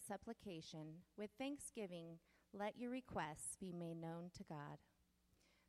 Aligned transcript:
and 0.00 0.06
supplication, 0.06 1.02
with 1.16 1.30
thanksgiving, 1.38 2.18
let 2.52 2.78
your 2.78 2.90
requests 2.90 3.56
be 3.60 3.72
made 3.72 4.00
known 4.00 4.30
to 4.36 4.44
God. 4.44 4.78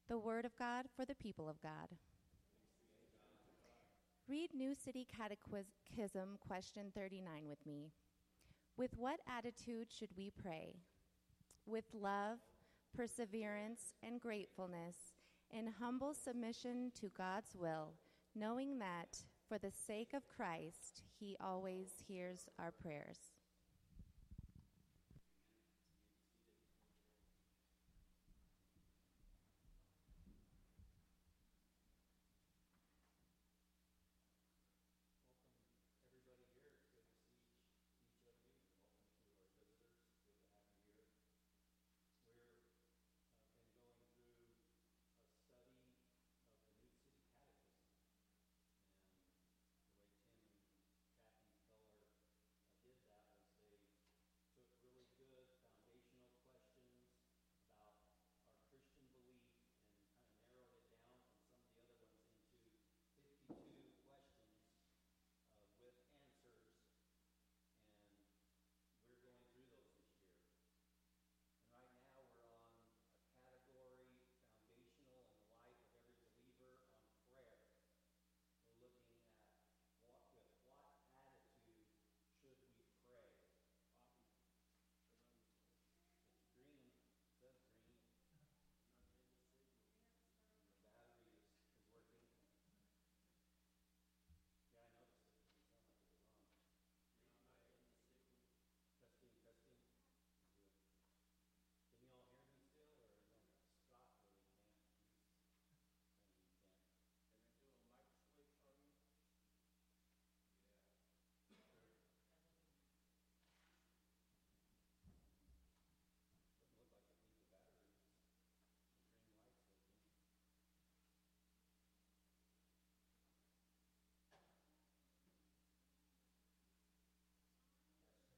The 0.07 0.17
Word 0.17 0.45
of 0.45 0.55
God 0.57 0.85
for 0.95 1.05
the 1.05 1.15
people 1.15 1.49
of 1.49 1.61
God. 1.61 1.89
Read 4.27 4.49
New 4.53 4.73
City 4.73 5.05
Catechism, 5.15 6.37
question 6.39 6.91
39 6.95 7.47
with 7.49 7.65
me. 7.65 7.91
With 8.77 8.91
what 8.97 9.19
attitude 9.27 9.87
should 9.89 10.11
we 10.17 10.31
pray? 10.31 10.75
With 11.65 11.85
love, 11.93 12.39
perseverance, 12.95 13.93
and 14.03 14.19
gratefulness, 14.19 14.95
in 15.49 15.73
humble 15.79 16.13
submission 16.13 16.91
to 17.01 17.11
God's 17.17 17.55
will, 17.55 17.93
knowing 18.35 18.79
that, 18.79 19.23
for 19.47 19.57
the 19.57 19.71
sake 19.71 20.13
of 20.13 20.27
Christ, 20.27 21.03
He 21.19 21.35
always 21.41 21.89
hears 22.07 22.47
our 22.57 22.71
prayers. 22.71 23.30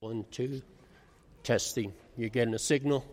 One, 0.03 0.25
two. 0.31 0.61
Testing. 1.43 1.93
You 2.17 2.27
getting 2.27 2.53
a 2.53 2.59
signal? 2.59 3.05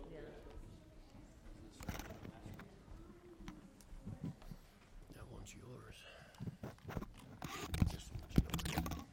That 5.15 5.23
one's 5.31 5.55
yours. 5.55 5.95
This 7.93 8.09
one's 8.11 8.33
yours. 8.35 9.05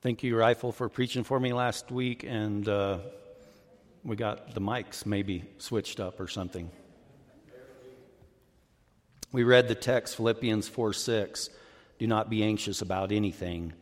Thank 0.00 0.22
you, 0.22 0.34
Rifle, 0.34 0.72
for 0.72 0.88
preaching 0.88 1.24
for 1.24 1.38
me 1.38 1.52
last 1.52 1.90
week, 1.90 2.24
and 2.26 2.66
uh, 2.66 3.00
we 4.02 4.16
got 4.16 4.54
the 4.54 4.62
mics 4.62 5.04
maybe 5.04 5.44
switched 5.58 6.00
up 6.00 6.20
or 6.20 6.26
something. 6.26 6.70
We 9.32 9.44
read 9.44 9.68
the 9.68 9.76
text, 9.76 10.16
Philippians 10.16 10.66
4 10.68 10.92
6. 10.92 11.50
Do 12.00 12.06
not 12.08 12.28
be 12.28 12.42
anxious 12.42 12.82
about 12.82 13.12
anything, 13.12 13.74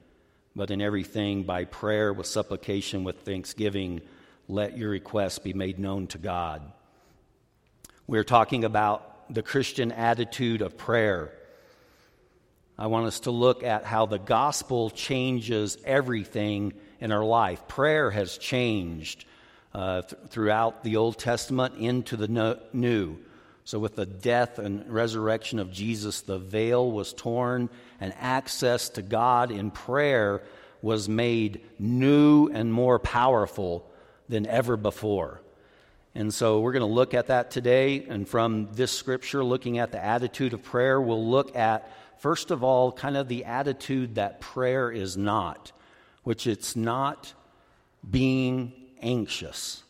but 0.54 0.70
in 0.70 0.82
everything, 0.82 1.44
by 1.44 1.64
prayer, 1.64 2.12
with 2.12 2.26
supplication, 2.26 3.02
with 3.02 3.20
thanksgiving, 3.20 4.02
let 4.46 4.76
your 4.76 4.90
requests 4.90 5.38
be 5.38 5.54
made 5.54 5.78
known 5.78 6.06
to 6.08 6.18
God. 6.18 6.60
We're 8.06 8.24
talking 8.24 8.64
about 8.64 9.32
the 9.32 9.42
Christian 9.42 9.90
attitude 9.90 10.60
of 10.60 10.76
prayer. 10.76 11.32
I 12.78 12.88
want 12.88 13.06
us 13.06 13.20
to 13.20 13.30
look 13.30 13.62
at 13.62 13.84
how 13.84 14.04
the 14.04 14.18
gospel 14.18 14.90
changes 14.90 15.78
everything 15.82 16.74
in 17.00 17.10
our 17.10 17.24
life. 17.24 17.66
Prayer 17.68 18.10
has 18.10 18.36
changed 18.36 19.24
uh, 19.72 20.02
th- 20.02 20.22
throughout 20.28 20.84
the 20.84 20.96
Old 20.96 21.18
Testament 21.18 21.76
into 21.76 22.16
the 22.16 22.28
no- 22.28 22.60
New. 22.74 23.18
So, 23.68 23.78
with 23.78 23.96
the 23.96 24.06
death 24.06 24.58
and 24.58 24.88
resurrection 24.88 25.58
of 25.58 25.70
Jesus, 25.70 26.22
the 26.22 26.38
veil 26.38 26.90
was 26.90 27.12
torn, 27.12 27.68
and 28.00 28.14
access 28.18 28.88
to 28.88 29.02
God 29.02 29.50
in 29.50 29.70
prayer 29.70 30.40
was 30.80 31.06
made 31.06 31.60
new 31.78 32.48
and 32.48 32.72
more 32.72 32.98
powerful 32.98 33.86
than 34.26 34.46
ever 34.46 34.78
before. 34.78 35.42
And 36.14 36.32
so, 36.32 36.60
we're 36.60 36.72
going 36.72 36.80
to 36.80 36.86
look 36.86 37.12
at 37.12 37.26
that 37.26 37.50
today. 37.50 38.06
And 38.08 38.26
from 38.26 38.70
this 38.72 38.90
scripture, 38.90 39.44
looking 39.44 39.76
at 39.76 39.92
the 39.92 40.02
attitude 40.02 40.54
of 40.54 40.62
prayer, 40.62 40.98
we'll 40.98 41.28
look 41.28 41.54
at, 41.54 41.92
first 42.20 42.50
of 42.50 42.64
all, 42.64 42.90
kind 42.90 43.18
of 43.18 43.28
the 43.28 43.44
attitude 43.44 44.14
that 44.14 44.40
prayer 44.40 44.90
is 44.90 45.18
not, 45.18 45.72
which 46.22 46.46
it's 46.46 46.74
not 46.74 47.34
being 48.10 48.72
anxious. 49.02 49.82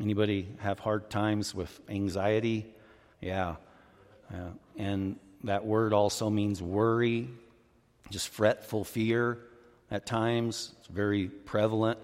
Anybody 0.00 0.48
have 0.60 0.78
hard 0.78 1.10
times 1.10 1.54
with 1.54 1.82
anxiety? 1.90 2.73
Yeah. 3.20 3.56
yeah. 4.30 4.48
And 4.76 5.16
that 5.44 5.64
word 5.64 5.92
also 5.92 6.30
means 6.30 6.62
worry, 6.62 7.28
just 8.10 8.28
fretful 8.28 8.84
fear 8.84 9.38
at 9.90 10.06
times. 10.06 10.72
It's 10.78 10.88
very 10.88 11.28
prevalent 11.28 11.98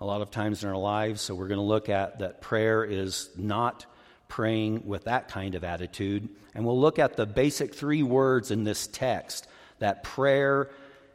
a 0.00 0.04
lot 0.04 0.22
of 0.22 0.30
times 0.30 0.64
in 0.64 0.70
our 0.70 0.76
lives. 0.76 1.20
So 1.20 1.34
we're 1.34 1.48
going 1.48 1.58
to 1.58 1.64
look 1.64 1.88
at 1.88 2.20
that 2.20 2.40
prayer 2.40 2.84
is 2.84 3.28
not 3.36 3.86
praying 4.28 4.86
with 4.86 5.04
that 5.04 5.28
kind 5.28 5.54
of 5.54 5.64
attitude. 5.64 6.28
And 6.54 6.64
we'll 6.64 6.80
look 6.80 6.98
at 6.98 7.16
the 7.16 7.26
basic 7.26 7.74
three 7.74 8.02
words 8.02 8.50
in 8.50 8.64
this 8.64 8.86
text 8.86 9.46
that 9.78 10.02
prayer 10.02 10.70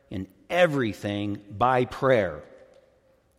in 0.09 0.28
everything 0.50 1.41
by 1.50 1.85
prayer. 1.85 2.44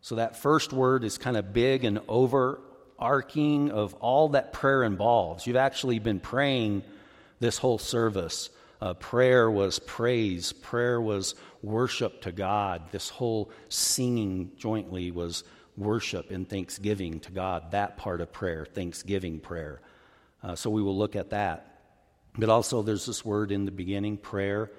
So 0.00 0.16
that 0.16 0.36
first 0.36 0.72
word 0.72 1.04
is 1.04 1.18
kind 1.18 1.36
of 1.36 1.52
big 1.52 1.84
and 1.84 2.00
over 2.08 2.60
arcing 2.98 3.70
of 3.70 3.94
all 3.94 4.30
that 4.30 4.52
prayer 4.52 4.84
involves. 4.84 5.46
You've 5.46 5.56
actually 5.56 5.98
been 5.98 6.20
praying 6.20 6.82
this 7.40 7.58
whole 7.58 7.78
service. 7.78 8.50
Uh, 8.80 8.94
prayer 8.94 9.50
was 9.50 9.78
praise, 9.78 10.52
prayer 10.52 11.00
was 11.00 11.34
worship 11.62 12.22
to 12.22 12.32
God. 12.32 12.82
This 12.92 13.08
whole 13.08 13.50
singing 13.68 14.52
jointly 14.56 15.10
was 15.10 15.44
worship 15.76 16.30
and 16.30 16.48
thanksgiving 16.48 17.20
to 17.20 17.32
God. 17.32 17.70
That 17.72 17.96
part 17.96 18.20
of 18.20 18.32
prayer, 18.32 18.66
thanksgiving 18.66 19.40
prayer. 19.40 19.80
Uh, 20.42 20.54
so 20.54 20.70
we 20.70 20.82
will 20.82 20.96
look 20.96 21.16
at 21.16 21.30
that. 21.30 21.76
But 22.38 22.50
also, 22.50 22.82
there's 22.82 23.06
this 23.06 23.24
word 23.24 23.50
in 23.50 23.64
the 23.64 23.70
beginning 23.70 24.18
prayer 24.18 24.70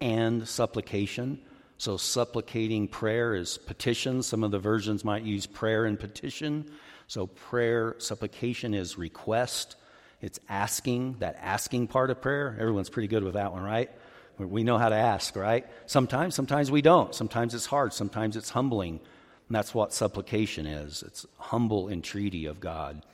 and 0.00 0.48
supplication. 0.48 1.40
So, 1.76 1.96
supplicating 1.96 2.88
prayer 2.88 3.34
is 3.34 3.58
petition. 3.58 4.22
Some 4.22 4.42
of 4.42 4.50
the 4.50 4.58
versions 4.58 5.04
might 5.04 5.22
use 5.22 5.44
prayer 5.46 5.84
and 5.84 6.00
petition. 6.00 6.70
So, 7.06 7.26
prayer, 7.26 7.96
supplication 7.98 8.74
is 8.74 8.98
request, 8.98 9.76
it's 10.20 10.40
asking, 10.48 11.16
that 11.18 11.38
asking 11.40 11.88
part 11.88 12.10
of 12.10 12.20
prayer. 12.20 12.56
Everyone's 12.58 12.88
pretty 12.88 13.08
good 13.08 13.22
with 13.22 13.34
that 13.34 13.52
one, 13.52 13.62
right? 13.62 13.90
We 14.38 14.64
know 14.64 14.78
how 14.78 14.88
to 14.88 14.96
ask, 14.96 15.36
right? 15.36 15.66
Sometimes, 15.86 16.34
sometimes 16.34 16.70
we 16.70 16.82
don't. 16.82 17.14
Sometimes 17.14 17.54
it's 17.54 17.66
hard, 17.66 17.92
sometimes 17.92 18.36
it's 18.36 18.50
humbling. 18.50 19.00
And 19.48 19.54
that's 19.54 19.74
what 19.74 19.92
supplication 19.92 20.66
is 20.66 21.02
it's 21.02 21.26
humble 21.38 21.88
entreaty 21.88 22.46
of 22.46 22.60
God. 22.60 23.04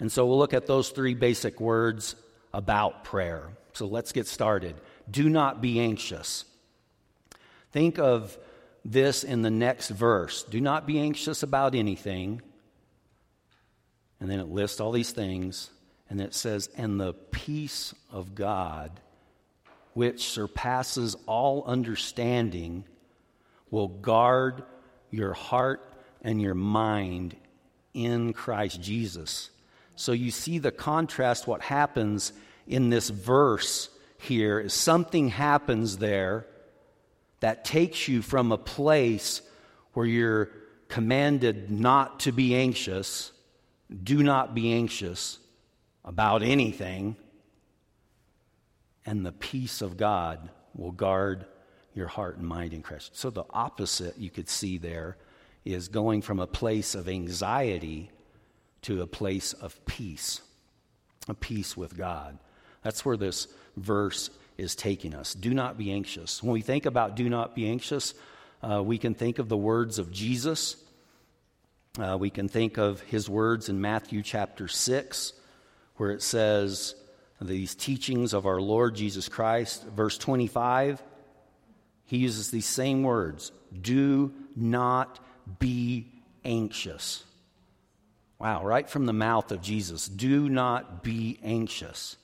And 0.00 0.12
so 0.12 0.26
we'll 0.26 0.38
look 0.38 0.54
at 0.54 0.66
those 0.66 0.90
three 0.90 1.14
basic 1.14 1.60
words 1.60 2.14
about 2.52 3.04
prayer. 3.04 3.48
So 3.72 3.86
let's 3.86 4.12
get 4.12 4.26
started. 4.26 4.76
Do 5.10 5.28
not 5.28 5.60
be 5.60 5.80
anxious. 5.80 6.44
Think 7.72 7.98
of 7.98 8.36
this 8.84 9.24
in 9.24 9.42
the 9.42 9.50
next 9.50 9.88
verse. 9.90 10.44
Do 10.44 10.60
not 10.60 10.86
be 10.86 10.98
anxious 10.98 11.42
about 11.42 11.74
anything. 11.74 12.42
And 14.20 14.30
then 14.30 14.40
it 14.40 14.48
lists 14.48 14.80
all 14.80 14.92
these 14.92 15.12
things. 15.12 15.70
And 16.10 16.20
it 16.20 16.34
says, 16.34 16.70
and 16.76 17.00
the 17.00 17.12
peace 17.12 17.94
of 18.10 18.34
God, 18.34 18.90
which 19.94 20.24
surpasses 20.24 21.16
all 21.26 21.64
understanding, 21.64 22.84
will 23.70 23.88
guard 23.88 24.62
your 25.10 25.34
heart 25.34 25.92
and 26.22 26.40
your 26.40 26.54
mind 26.54 27.36
in 27.94 28.32
Christ 28.32 28.80
Jesus. 28.80 29.50
So 29.96 30.12
you 30.12 30.30
see 30.30 30.58
the 30.58 30.72
contrast, 30.72 31.46
what 31.46 31.60
happens 31.60 32.32
in 32.66 32.90
this 32.90 33.08
verse 33.08 33.88
here 34.18 34.60
is 34.60 34.72
something 34.72 35.28
happens 35.28 35.98
there 35.98 36.46
that 37.40 37.64
takes 37.64 38.08
you 38.08 38.22
from 38.22 38.52
a 38.52 38.58
place 38.58 39.42
where 39.92 40.06
you're 40.06 40.50
commanded 40.88 41.70
not 41.70 42.20
to 42.20 42.32
be 42.32 42.54
anxious, 42.54 43.32
do 44.02 44.22
not 44.22 44.54
be 44.54 44.72
anxious 44.72 45.38
about 46.04 46.42
anything, 46.42 47.16
and 49.06 49.24
the 49.24 49.32
peace 49.32 49.80
of 49.82 49.96
God 49.96 50.50
will 50.74 50.92
guard 50.92 51.46
your 51.94 52.06
heart 52.06 52.36
and 52.36 52.46
mind 52.46 52.72
in 52.72 52.82
Christ. 52.82 53.16
So 53.16 53.30
the 53.30 53.44
opposite 53.50 54.18
you 54.18 54.30
could 54.30 54.48
see 54.48 54.78
there 54.78 55.16
is 55.64 55.88
going 55.88 56.22
from 56.22 56.38
a 56.38 56.46
place 56.46 56.94
of 56.94 57.08
anxiety 57.08 58.10
to 58.82 59.02
a 59.02 59.06
place 59.06 59.52
of 59.52 59.84
peace, 59.86 60.40
a 61.28 61.34
peace 61.34 61.76
with 61.76 61.96
God. 61.96 62.38
That's 62.82 63.04
where 63.04 63.16
this 63.16 63.48
verse 63.76 64.30
is 64.56 64.74
taking 64.74 65.14
us. 65.14 65.34
Do 65.34 65.52
not 65.52 65.76
be 65.76 65.92
anxious. 65.92 66.42
When 66.42 66.52
we 66.52 66.62
think 66.62 66.86
about 66.86 67.16
do 67.16 67.28
not 67.28 67.54
be 67.54 67.68
anxious, 67.68 68.14
uh, 68.62 68.82
we 68.82 68.98
can 68.98 69.14
think 69.14 69.38
of 69.38 69.48
the 69.48 69.56
words 69.56 69.98
of 69.98 70.10
Jesus. 70.10 70.76
Uh, 71.98 72.16
we 72.16 72.30
can 72.30 72.48
think 72.48 72.78
of 72.78 73.00
his 73.00 73.28
words 73.28 73.68
in 73.68 73.80
Matthew 73.80 74.22
chapter 74.22 74.68
6, 74.68 75.32
where 75.96 76.12
it 76.12 76.22
says, 76.22 76.94
these 77.40 77.74
teachings 77.74 78.32
of 78.34 78.46
our 78.46 78.60
Lord 78.60 78.94
Jesus 78.94 79.28
Christ. 79.28 79.84
Verse 79.84 80.16
25, 80.16 81.02
he 82.04 82.18
uses 82.18 82.50
these 82.50 82.66
same 82.66 83.02
words 83.02 83.52
do 83.80 84.32
not 84.56 85.18
be 85.58 86.06
anxious. 86.44 87.24
Wow, 88.38 88.64
right 88.64 88.88
from 88.88 89.06
the 89.06 89.12
mouth 89.12 89.50
of 89.50 89.60
Jesus. 89.60 90.08
Do 90.08 90.48
not 90.48 91.02
be 91.02 91.38
anxious. 91.42 92.16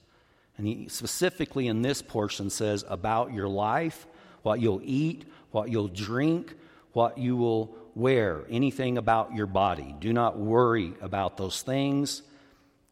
And 0.56 0.66
he 0.66 0.88
specifically 0.88 1.66
in 1.66 1.82
this 1.82 2.00
portion 2.00 2.48
says 2.48 2.84
about 2.88 3.32
your 3.32 3.48
life, 3.48 4.06
what 4.42 4.60
you'll 4.60 4.80
eat, 4.84 5.24
what 5.50 5.68
you'll 5.68 5.88
drink, 5.88 6.54
what 6.92 7.18
you 7.18 7.36
will 7.36 7.76
wear, 7.94 8.44
anything 8.48 8.98
about 8.98 9.34
your 9.34 9.46
body. 9.46 9.94
Do 9.98 10.12
not 10.12 10.38
worry 10.38 10.94
about 11.00 11.36
those 11.36 11.62
things. 11.62 12.22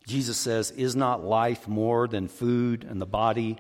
Jesus 0.07 0.37
says, 0.37 0.71
Is 0.71 0.97
not 0.97 1.25
life 1.25 1.69
more 1.69 2.09
than 2.09 2.29
food 2.29 2.85
and 2.85 3.01
the 3.01 3.07
body 3.07 3.59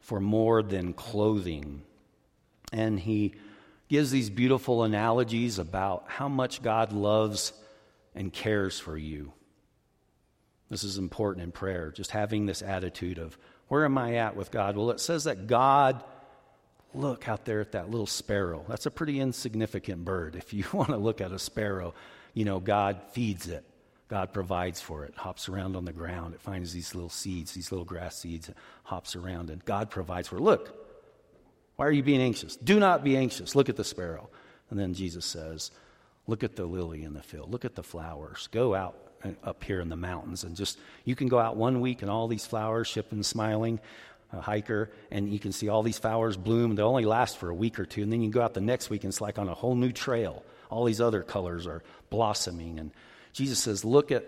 for 0.00 0.20
more 0.20 0.62
than 0.62 0.92
clothing? 0.92 1.82
And 2.72 2.98
he 2.98 3.34
gives 3.88 4.10
these 4.10 4.30
beautiful 4.30 4.82
analogies 4.82 5.58
about 5.58 6.04
how 6.08 6.28
much 6.28 6.62
God 6.62 6.92
loves 6.92 7.52
and 8.14 8.32
cares 8.32 8.80
for 8.80 8.96
you. 8.96 9.32
This 10.70 10.84
is 10.84 10.98
important 10.98 11.44
in 11.44 11.52
prayer, 11.52 11.92
just 11.92 12.10
having 12.10 12.46
this 12.46 12.62
attitude 12.62 13.18
of, 13.18 13.38
where 13.68 13.84
am 13.84 13.98
I 13.98 14.16
at 14.16 14.36
with 14.36 14.50
God? 14.50 14.76
Well, 14.76 14.90
it 14.90 15.00
says 15.00 15.24
that 15.24 15.46
God, 15.46 16.02
look 16.96 17.28
out 17.28 17.44
there 17.44 17.60
at 17.60 17.72
that 17.72 17.90
little 17.90 18.06
sparrow. 18.06 18.64
That's 18.68 18.86
a 18.86 18.90
pretty 18.90 19.20
insignificant 19.20 20.04
bird. 20.04 20.36
If 20.36 20.52
you 20.52 20.64
want 20.72 20.90
to 20.90 20.96
look 20.96 21.20
at 21.20 21.32
a 21.32 21.38
sparrow, 21.38 21.94
you 22.32 22.44
know, 22.44 22.60
God 22.60 23.00
feeds 23.12 23.48
it. 23.48 23.64
God 24.08 24.32
provides 24.32 24.80
for 24.80 25.04
it. 25.04 25.14
Hops 25.16 25.48
around 25.48 25.76
on 25.76 25.84
the 25.84 25.92
ground. 25.92 26.34
It 26.34 26.40
finds 26.40 26.72
these 26.72 26.94
little 26.94 27.10
seeds, 27.10 27.52
these 27.52 27.72
little 27.72 27.86
grass 27.86 28.18
seeds, 28.18 28.50
hops 28.84 29.16
around, 29.16 29.50
and 29.50 29.64
God 29.64 29.90
provides 29.90 30.28
for 30.28 30.36
it. 30.36 30.42
Look, 30.42 30.76
why 31.76 31.86
are 31.86 31.92
you 31.92 32.02
being 32.02 32.20
anxious? 32.20 32.56
Do 32.56 32.78
not 32.78 33.02
be 33.02 33.16
anxious. 33.16 33.54
Look 33.54 33.68
at 33.68 33.76
the 33.76 33.84
sparrow. 33.84 34.28
And 34.70 34.78
then 34.78 34.94
Jesus 34.94 35.24
says, 35.24 35.70
Look 36.26 36.42
at 36.42 36.56
the 36.56 36.64
lily 36.64 37.02
in 37.02 37.12
the 37.12 37.22
field. 37.22 37.50
Look 37.52 37.64
at 37.64 37.74
the 37.74 37.82
flowers. 37.82 38.48
Go 38.50 38.74
out 38.74 38.96
uh, 39.22 39.30
up 39.42 39.62
here 39.62 39.80
in 39.80 39.88
the 39.88 39.96
mountains. 39.96 40.44
And 40.44 40.56
just, 40.56 40.78
you 41.04 41.14
can 41.14 41.28
go 41.28 41.38
out 41.38 41.56
one 41.56 41.80
week 41.80 42.00
and 42.00 42.10
all 42.10 42.28
these 42.28 42.46
flowers, 42.46 42.86
shipping, 42.86 43.22
smiling, 43.22 43.78
a 44.34 44.40
hiker, 44.40 44.90
and 45.10 45.32
you 45.32 45.38
can 45.38 45.52
see 45.52 45.68
all 45.68 45.82
these 45.82 45.98
flowers 45.98 46.36
bloom. 46.36 46.74
They 46.74 46.82
only 46.82 47.04
last 47.04 47.38
for 47.38 47.50
a 47.50 47.54
week 47.54 47.78
or 47.78 47.86
two. 47.86 48.02
And 48.02 48.12
then 48.12 48.22
you 48.22 48.30
go 48.30 48.42
out 48.42 48.54
the 48.54 48.60
next 48.60 48.90
week 48.90 49.04
and 49.04 49.10
it's 49.10 49.20
like 49.20 49.38
on 49.38 49.48
a 49.48 49.54
whole 49.54 49.74
new 49.74 49.92
trail. 49.92 50.44
All 50.70 50.84
these 50.84 51.00
other 51.00 51.22
colors 51.22 51.66
are 51.66 51.82
blossoming. 52.10 52.78
And 52.78 52.90
Jesus 53.32 53.58
says, 53.58 53.84
Look 53.84 54.10
at 54.10 54.26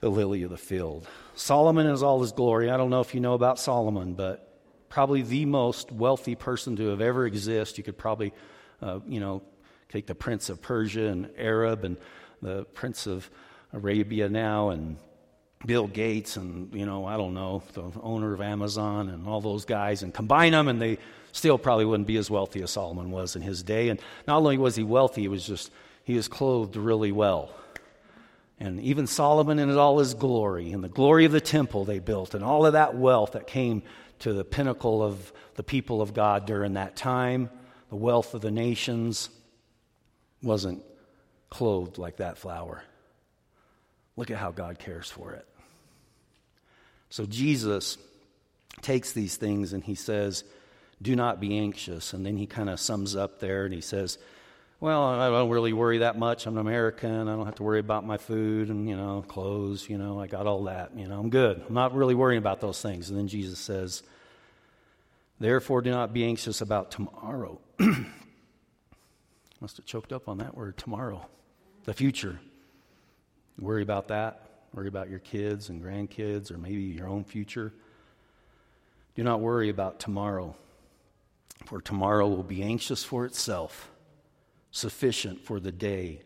the 0.00 0.10
lily 0.10 0.42
of 0.42 0.50
the 0.50 0.56
field. 0.56 1.06
Solomon 1.36 1.86
is 1.86 2.02
all 2.02 2.20
his 2.20 2.32
glory. 2.32 2.70
I 2.70 2.76
don't 2.76 2.90
know 2.90 3.00
if 3.00 3.14
you 3.14 3.20
know 3.20 3.34
about 3.34 3.58
Solomon, 3.58 4.14
but 4.14 4.48
probably 4.88 5.22
the 5.22 5.46
most 5.46 5.92
wealthy 5.92 6.34
person 6.34 6.76
to 6.76 6.88
have 6.88 7.00
ever 7.00 7.24
existed. 7.24 7.78
You 7.78 7.84
could 7.84 7.98
probably, 7.98 8.32
uh, 8.82 8.98
you 9.06 9.20
know, 9.20 9.42
take 9.88 10.06
the 10.06 10.14
prince 10.14 10.48
of 10.48 10.60
Persia 10.60 11.06
and 11.06 11.30
Arab 11.38 11.84
and 11.84 11.96
the 12.40 12.64
prince 12.74 13.06
of 13.06 13.30
Arabia 13.72 14.28
now 14.28 14.70
and 14.70 14.96
Bill 15.64 15.86
Gates 15.86 16.36
and, 16.36 16.74
you 16.74 16.86
know, 16.86 17.06
I 17.06 17.16
don't 17.16 17.34
know, 17.34 17.62
the 17.72 17.90
owner 18.02 18.32
of 18.32 18.40
Amazon 18.40 19.08
and 19.08 19.26
all 19.26 19.40
those 19.40 19.64
guys 19.64 20.02
and 20.02 20.12
combine 20.12 20.52
them 20.52 20.68
and 20.68 20.80
they 20.80 20.98
still 21.32 21.58
probably 21.58 21.84
wouldn't 21.84 22.06
be 22.06 22.16
as 22.16 22.30
wealthy 22.30 22.62
as 22.62 22.70
Solomon 22.70 23.10
was 23.10 23.36
in 23.36 23.42
his 23.42 23.62
day. 23.62 23.88
And 23.88 24.00
not 24.26 24.38
only 24.38 24.58
was 24.58 24.76
he 24.76 24.82
wealthy, 24.82 25.22
he 25.22 25.28
was 25.28 25.46
just, 25.46 25.70
he 26.04 26.14
was 26.14 26.28
clothed 26.28 26.76
really 26.76 27.12
well. 27.12 27.54
And 28.58 28.80
even 28.80 29.06
Solomon 29.06 29.58
in 29.58 29.76
all 29.76 29.98
his 29.98 30.14
glory 30.14 30.72
and 30.72 30.84
the 30.84 30.88
glory 30.88 31.24
of 31.24 31.32
the 31.32 31.40
temple 31.40 31.84
they 31.84 31.98
built 31.98 32.34
and 32.34 32.44
all 32.44 32.66
of 32.66 32.74
that 32.74 32.94
wealth 32.94 33.32
that 33.32 33.46
came 33.46 33.82
to 34.20 34.32
the 34.32 34.44
pinnacle 34.44 35.02
of 35.02 35.32
the 35.54 35.64
people 35.64 36.00
of 36.00 36.14
God 36.14 36.46
during 36.46 36.74
that 36.74 36.94
time, 36.94 37.50
the 37.88 37.96
wealth 37.96 38.34
of 38.34 38.40
the 38.40 38.50
nations 38.50 39.30
wasn't 40.42 40.82
clothed 41.50 41.98
like 41.98 42.16
that 42.16 42.38
flower. 42.38 42.82
Look 44.16 44.30
at 44.30 44.36
how 44.36 44.50
God 44.50 44.78
cares 44.78 45.10
for 45.10 45.32
it. 45.32 45.46
So 47.12 47.26
Jesus 47.26 47.98
takes 48.80 49.12
these 49.12 49.36
things 49.36 49.74
and 49.74 49.84
he 49.84 49.94
says, 49.94 50.44
Do 51.02 51.14
not 51.14 51.40
be 51.40 51.58
anxious. 51.58 52.14
And 52.14 52.24
then 52.24 52.38
he 52.38 52.46
kind 52.46 52.70
of 52.70 52.80
sums 52.80 53.14
up 53.14 53.38
there 53.38 53.66
and 53.66 53.74
he 53.74 53.82
says, 53.82 54.16
Well, 54.80 55.04
I 55.04 55.28
don't 55.28 55.50
really 55.50 55.74
worry 55.74 55.98
that 55.98 56.18
much. 56.18 56.46
I'm 56.46 56.54
an 56.54 56.60
American. 56.60 57.28
I 57.28 57.36
don't 57.36 57.44
have 57.44 57.56
to 57.56 57.64
worry 57.64 57.80
about 57.80 58.06
my 58.06 58.16
food 58.16 58.70
and, 58.70 58.88
you 58.88 58.96
know, 58.96 59.22
clothes. 59.28 59.90
You 59.90 59.98
know, 59.98 60.18
I 60.18 60.26
got 60.26 60.46
all 60.46 60.64
that. 60.64 60.96
You 60.96 61.06
know, 61.06 61.20
I'm 61.20 61.28
good. 61.28 61.62
I'm 61.68 61.74
not 61.74 61.94
really 61.94 62.14
worrying 62.14 62.38
about 62.38 62.62
those 62.62 62.80
things. 62.80 63.10
And 63.10 63.18
then 63.18 63.28
Jesus 63.28 63.58
says, 63.58 64.02
Therefore, 65.38 65.82
do 65.82 65.90
not 65.90 66.14
be 66.14 66.24
anxious 66.24 66.62
about 66.62 66.92
tomorrow. 66.92 67.60
Must 69.60 69.76
have 69.76 69.84
choked 69.84 70.14
up 70.14 70.30
on 70.30 70.38
that 70.38 70.56
word, 70.56 70.78
tomorrow, 70.78 71.26
the 71.84 71.92
future. 71.92 72.40
Worry 73.58 73.82
about 73.82 74.08
that. 74.08 74.51
Worry 74.74 74.88
about 74.88 75.10
your 75.10 75.18
kids 75.18 75.68
and 75.68 75.82
grandkids 75.82 76.50
or 76.50 76.58
maybe 76.58 76.82
your 76.82 77.08
own 77.08 77.24
future. 77.24 77.72
Do 79.14 79.22
not 79.22 79.40
worry 79.40 79.68
about 79.68 80.00
tomorrow, 80.00 80.56
for 81.66 81.80
tomorrow 81.80 82.28
will 82.28 82.42
be 82.42 82.62
anxious 82.62 83.04
for 83.04 83.26
itself. 83.26 83.90
Sufficient 84.70 85.44
for 85.44 85.60
the 85.60 85.72
day 85.72 86.22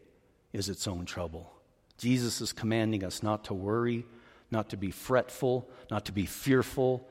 is 0.52 0.68
its 0.68 0.86
own 0.86 1.04
trouble. 1.04 1.52
Jesus 1.98 2.40
is 2.40 2.52
commanding 2.52 3.02
us 3.02 3.22
not 3.22 3.44
to 3.44 3.54
worry, 3.54 4.06
not 4.50 4.68
to 4.70 4.76
be 4.76 4.92
fretful, 4.92 5.68
not 5.90 6.04
to 6.04 6.12
be 6.12 6.26
fearful, 6.26 7.08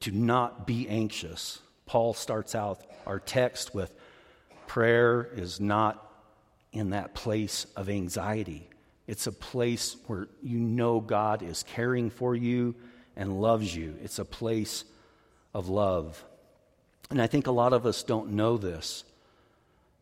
to 0.00 0.10
not 0.10 0.66
be 0.66 0.86
anxious. 0.88 1.60
Paul 1.86 2.12
starts 2.12 2.54
out 2.54 2.82
our 3.06 3.18
text 3.18 3.74
with 3.74 3.94
prayer 4.66 5.28
is 5.34 5.60
not 5.60 6.10
in 6.72 6.90
that 6.90 7.14
place 7.14 7.66
of 7.76 7.88
anxiety. 7.88 8.68
It's 9.06 9.26
a 9.26 9.32
place 9.32 9.96
where 10.06 10.28
you 10.42 10.58
know 10.58 11.00
God 11.00 11.42
is 11.42 11.62
caring 11.62 12.10
for 12.10 12.34
you 12.34 12.74
and 13.16 13.40
loves 13.40 13.74
you. 13.74 13.96
It's 14.02 14.18
a 14.18 14.24
place 14.24 14.84
of 15.52 15.68
love. 15.68 16.24
And 17.10 17.20
I 17.20 17.26
think 17.26 17.46
a 17.46 17.52
lot 17.52 17.72
of 17.72 17.86
us 17.86 18.02
don't 18.02 18.30
know 18.30 18.56
this. 18.56 19.04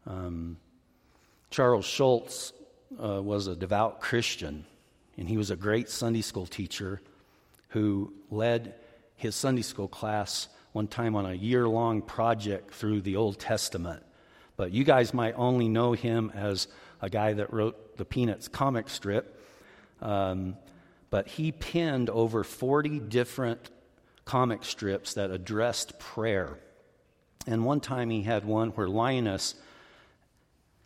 Um, 0.06 0.56
Charles 1.50 1.84
Schulz 1.84 2.52
uh, 3.02 3.20
was 3.22 3.46
a 3.46 3.56
devout 3.56 4.00
Christian, 4.00 4.64
and 5.16 5.28
he 5.28 5.36
was 5.36 5.50
a 5.50 5.56
great 5.56 5.88
Sunday 5.88 6.22
school 6.22 6.46
teacher 6.46 7.00
who 7.68 8.12
led 8.30 8.74
his 9.16 9.34
Sunday 9.34 9.62
school 9.62 9.88
class 9.88 10.48
one 10.72 10.86
time 10.86 11.14
on 11.14 11.26
a 11.26 11.34
year 11.34 11.68
long 11.68 12.02
project 12.02 12.72
through 12.72 13.00
the 13.02 13.16
Old 13.16 13.38
Testament. 13.38 14.02
But 14.62 14.70
you 14.70 14.84
guys 14.84 15.12
might 15.12 15.34
only 15.36 15.66
know 15.66 15.90
him 15.90 16.30
as 16.36 16.68
a 17.00 17.10
guy 17.10 17.32
that 17.32 17.52
wrote 17.52 17.96
the 17.96 18.04
Peanuts 18.04 18.46
comic 18.46 18.88
strip. 18.88 19.42
Um, 20.00 20.56
but 21.10 21.26
he 21.26 21.50
penned 21.50 22.08
over 22.08 22.44
40 22.44 23.00
different 23.00 23.72
comic 24.24 24.62
strips 24.62 25.14
that 25.14 25.32
addressed 25.32 25.98
prayer. 25.98 26.60
And 27.44 27.64
one 27.64 27.80
time 27.80 28.08
he 28.08 28.22
had 28.22 28.44
one 28.44 28.68
where 28.68 28.86
Linus 28.86 29.56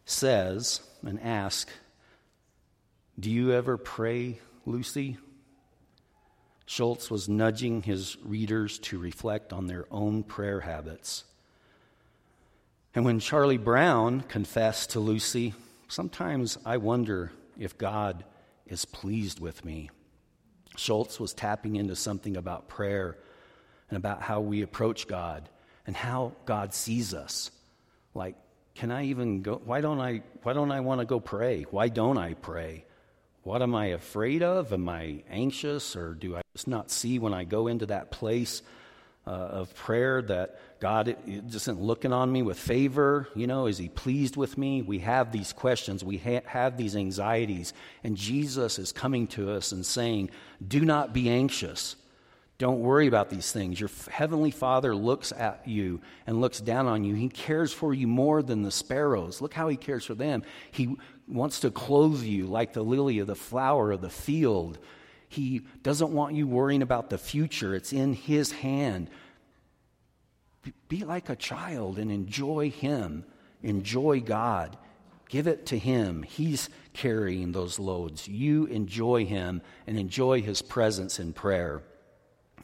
says 0.06 0.80
and 1.02 1.20
asks, 1.20 1.74
Do 3.20 3.30
you 3.30 3.52
ever 3.52 3.76
pray, 3.76 4.38
Lucy? 4.64 5.18
Schulz 6.64 7.10
was 7.10 7.28
nudging 7.28 7.82
his 7.82 8.16
readers 8.24 8.78
to 8.78 8.98
reflect 8.98 9.52
on 9.52 9.66
their 9.66 9.84
own 9.90 10.22
prayer 10.22 10.60
habits. 10.60 11.24
And 12.96 13.04
when 13.04 13.20
Charlie 13.20 13.58
Brown 13.58 14.22
confessed 14.22 14.92
to 14.92 15.00
Lucy, 15.00 15.52
sometimes 15.86 16.56
I 16.64 16.78
wonder 16.78 17.30
if 17.58 17.76
God 17.76 18.24
is 18.66 18.86
pleased 18.86 19.38
with 19.38 19.66
me. 19.66 19.90
Schulz 20.78 21.20
was 21.20 21.34
tapping 21.34 21.76
into 21.76 21.94
something 21.94 22.38
about 22.38 22.68
prayer 22.68 23.18
and 23.90 23.98
about 23.98 24.22
how 24.22 24.40
we 24.40 24.62
approach 24.62 25.06
God 25.06 25.46
and 25.86 25.94
how 25.94 26.32
God 26.46 26.72
sees 26.72 27.12
us. 27.12 27.50
Like, 28.14 28.34
can 28.74 28.90
I 28.90 29.04
even 29.04 29.42
go? 29.42 29.60
Why 29.62 29.82
don't 29.82 30.00
I, 30.00 30.22
why 30.42 30.54
don't 30.54 30.72
I 30.72 30.80
want 30.80 31.02
to 31.02 31.04
go 31.04 31.20
pray? 31.20 31.66
Why 31.70 31.88
don't 31.88 32.16
I 32.16 32.32
pray? 32.32 32.86
What 33.42 33.60
am 33.60 33.74
I 33.74 33.88
afraid 33.88 34.42
of? 34.42 34.72
Am 34.72 34.88
I 34.88 35.22
anxious? 35.28 35.96
Or 35.96 36.14
do 36.14 36.34
I 36.34 36.40
just 36.54 36.66
not 36.66 36.90
see 36.90 37.18
when 37.18 37.34
I 37.34 37.44
go 37.44 37.66
into 37.66 37.84
that 37.86 38.10
place 38.10 38.62
uh, 39.26 39.30
of 39.30 39.74
prayer 39.74 40.22
that 40.22 40.58
God 40.78 41.16
isn't 41.26 41.80
looking 41.80 42.12
on 42.12 42.30
me 42.30 42.42
with 42.42 42.58
favor? 42.58 43.28
You 43.34 43.46
know, 43.46 43.66
is 43.66 43.78
He 43.78 43.88
pleased 43.88 44.36
with 44.36 44.58
me? 44.58 44.82
We 44.82 44.98
have 45.00 45.32
these 45.32 45.52
questions, 45.52 46.04
we 46.04 46.18
ha- 46.18 46.42
have 46.46 46.76
these 46.76 46.96
anxieties, 46.96 47.72
and 48.04 48.16
Jesus 48.16 48.78
is 48.78 48.92
coming 48.92 49.26
to 49.28 49.50
us 49.50 49.72
and 49.72 49.84
saying, 49.84 50.30
Do 50.66 50.84
not 50.84 51.12
be 51.12 51.30
anxious. 51.30 51.96
Don't 52.58 52.80
worry 52.80 53.06
about 53.06 53.28
these 53.28 53.52
things. 53.52 53.78
Your 53.78 53.90
heavenly 54.10 54.50
Father 54.50 54.94
looks 54.94 55.30
at 55.30 55.68
you 55.68 56.00
and 56.26 56.40
looks 56.40 56.58
down 56.58 56.86
on 56.86 57.04
you. 57.04 57.14
He 57.14 57.28
cares 57.28 57.70
for 57.70 57.92
you 57.92 58.06
more 58.06 58.42
than 58.42 58.62
the 58.62 58.70
sparrows. 58.70 59.42
Look 59.42 59.52
how 59.52 59.68
He 59.68 59.76
cares 59.76 60.04
for 60.04 60.14
them. 60.14 60.42
He 60.70 60.96
wants 61.28 61.60
to 61.60 61.70
clothe 61.70 62.22
you 62.22 62.46
like 62.46 62.72
the 62.72 62.84
lily 62.84 63.18
of 63.18 63.26
the 63.26 63.34
flower 63.34 63.92
of 63.92 64.00
the 64.00 64.10
field. 64.10 64.78
He 65.28 65.62
doesn't 65.82 66.12
want 66.12 66.34
you 66.34 66.46
worrying 66.46 66.82
about 66.82 67.10
the 67.10 67.18
future, 67.18 67.74
it's 67.74 67.92
in 67.92 68.14
His 68.14 68.52
hand. 68.52 69.10
Be 70.88 71.04
like 71.04 71.28
a 71.28 71.36
child 71.36 71.98
and 71.98 72.10
enjoy 72.10 72.70
Him, 72.70 73.24
enjoy 73.62 74.20
God. 74.20 74.76
Give 75.28 75.48
it 75.48 75.66
to 75.66 75.78
Him. 75.78 76.22
He's 76.22 76.70
carrying 76.92 77.52
those 77.52 77.78
loads. 77.78 78.28
You 78.28 78.66
enjoy 78.66 79.26
Him 79.26 79.60
and 79.86 79.98
enjoy 79.98 80.40
His 80.40 80.62
presence 80.62 81.18
in 81.18 81.32
prayer. 81.32 81.82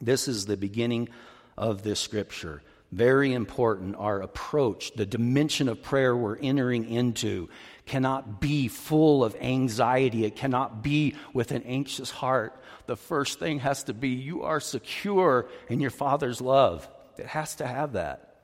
This 0.01 0.27
is 0.27 0.45
the 0.45 0.57
beginning 0.57 1.09
of 1.57 1.83
this 1.83 1.99
scripture. 1.99 2.61
Very 2.93 3.33
important. 3.33 3.95
Our 3.97 4.21
approach, 4.21 4.93
the 4.95 5.05
dimension 5.05 5.67
of 5.67 5.81
prayer 5.81 6.15
we're 6.15 6.37
entering 6.37 6.89
into, 6.89 7.49
cannot 7.85 8.39
be 8.39 8.67
full 8.67 9.23
of 9.23 9.35
anxiety. 9.41 10.25
It 10.25 10.35
cannot 10.35 10.83
be 10.83 11.15
with 11.33 11.51
an 11.51 11.63
anxious 11.63 12.11
heart. 12.11 12.55
The 12.85 12.95
first 12.95 13.39
thing 13.39 13.59
has 13.59 13.83
to 13.85 13.93
be 13.93 14.09
you 14.09 14.43
are 14.43 14.59
secure 14.59 15.47
in 15.69 15.79
your 15.79 15.89
Father's 15.89 16.39
love. 16.39 16.87
It 17.17 17.27
has 17.27 17.55
to 17.55 17.67
have 17.67 17.93
that 17.93 18.35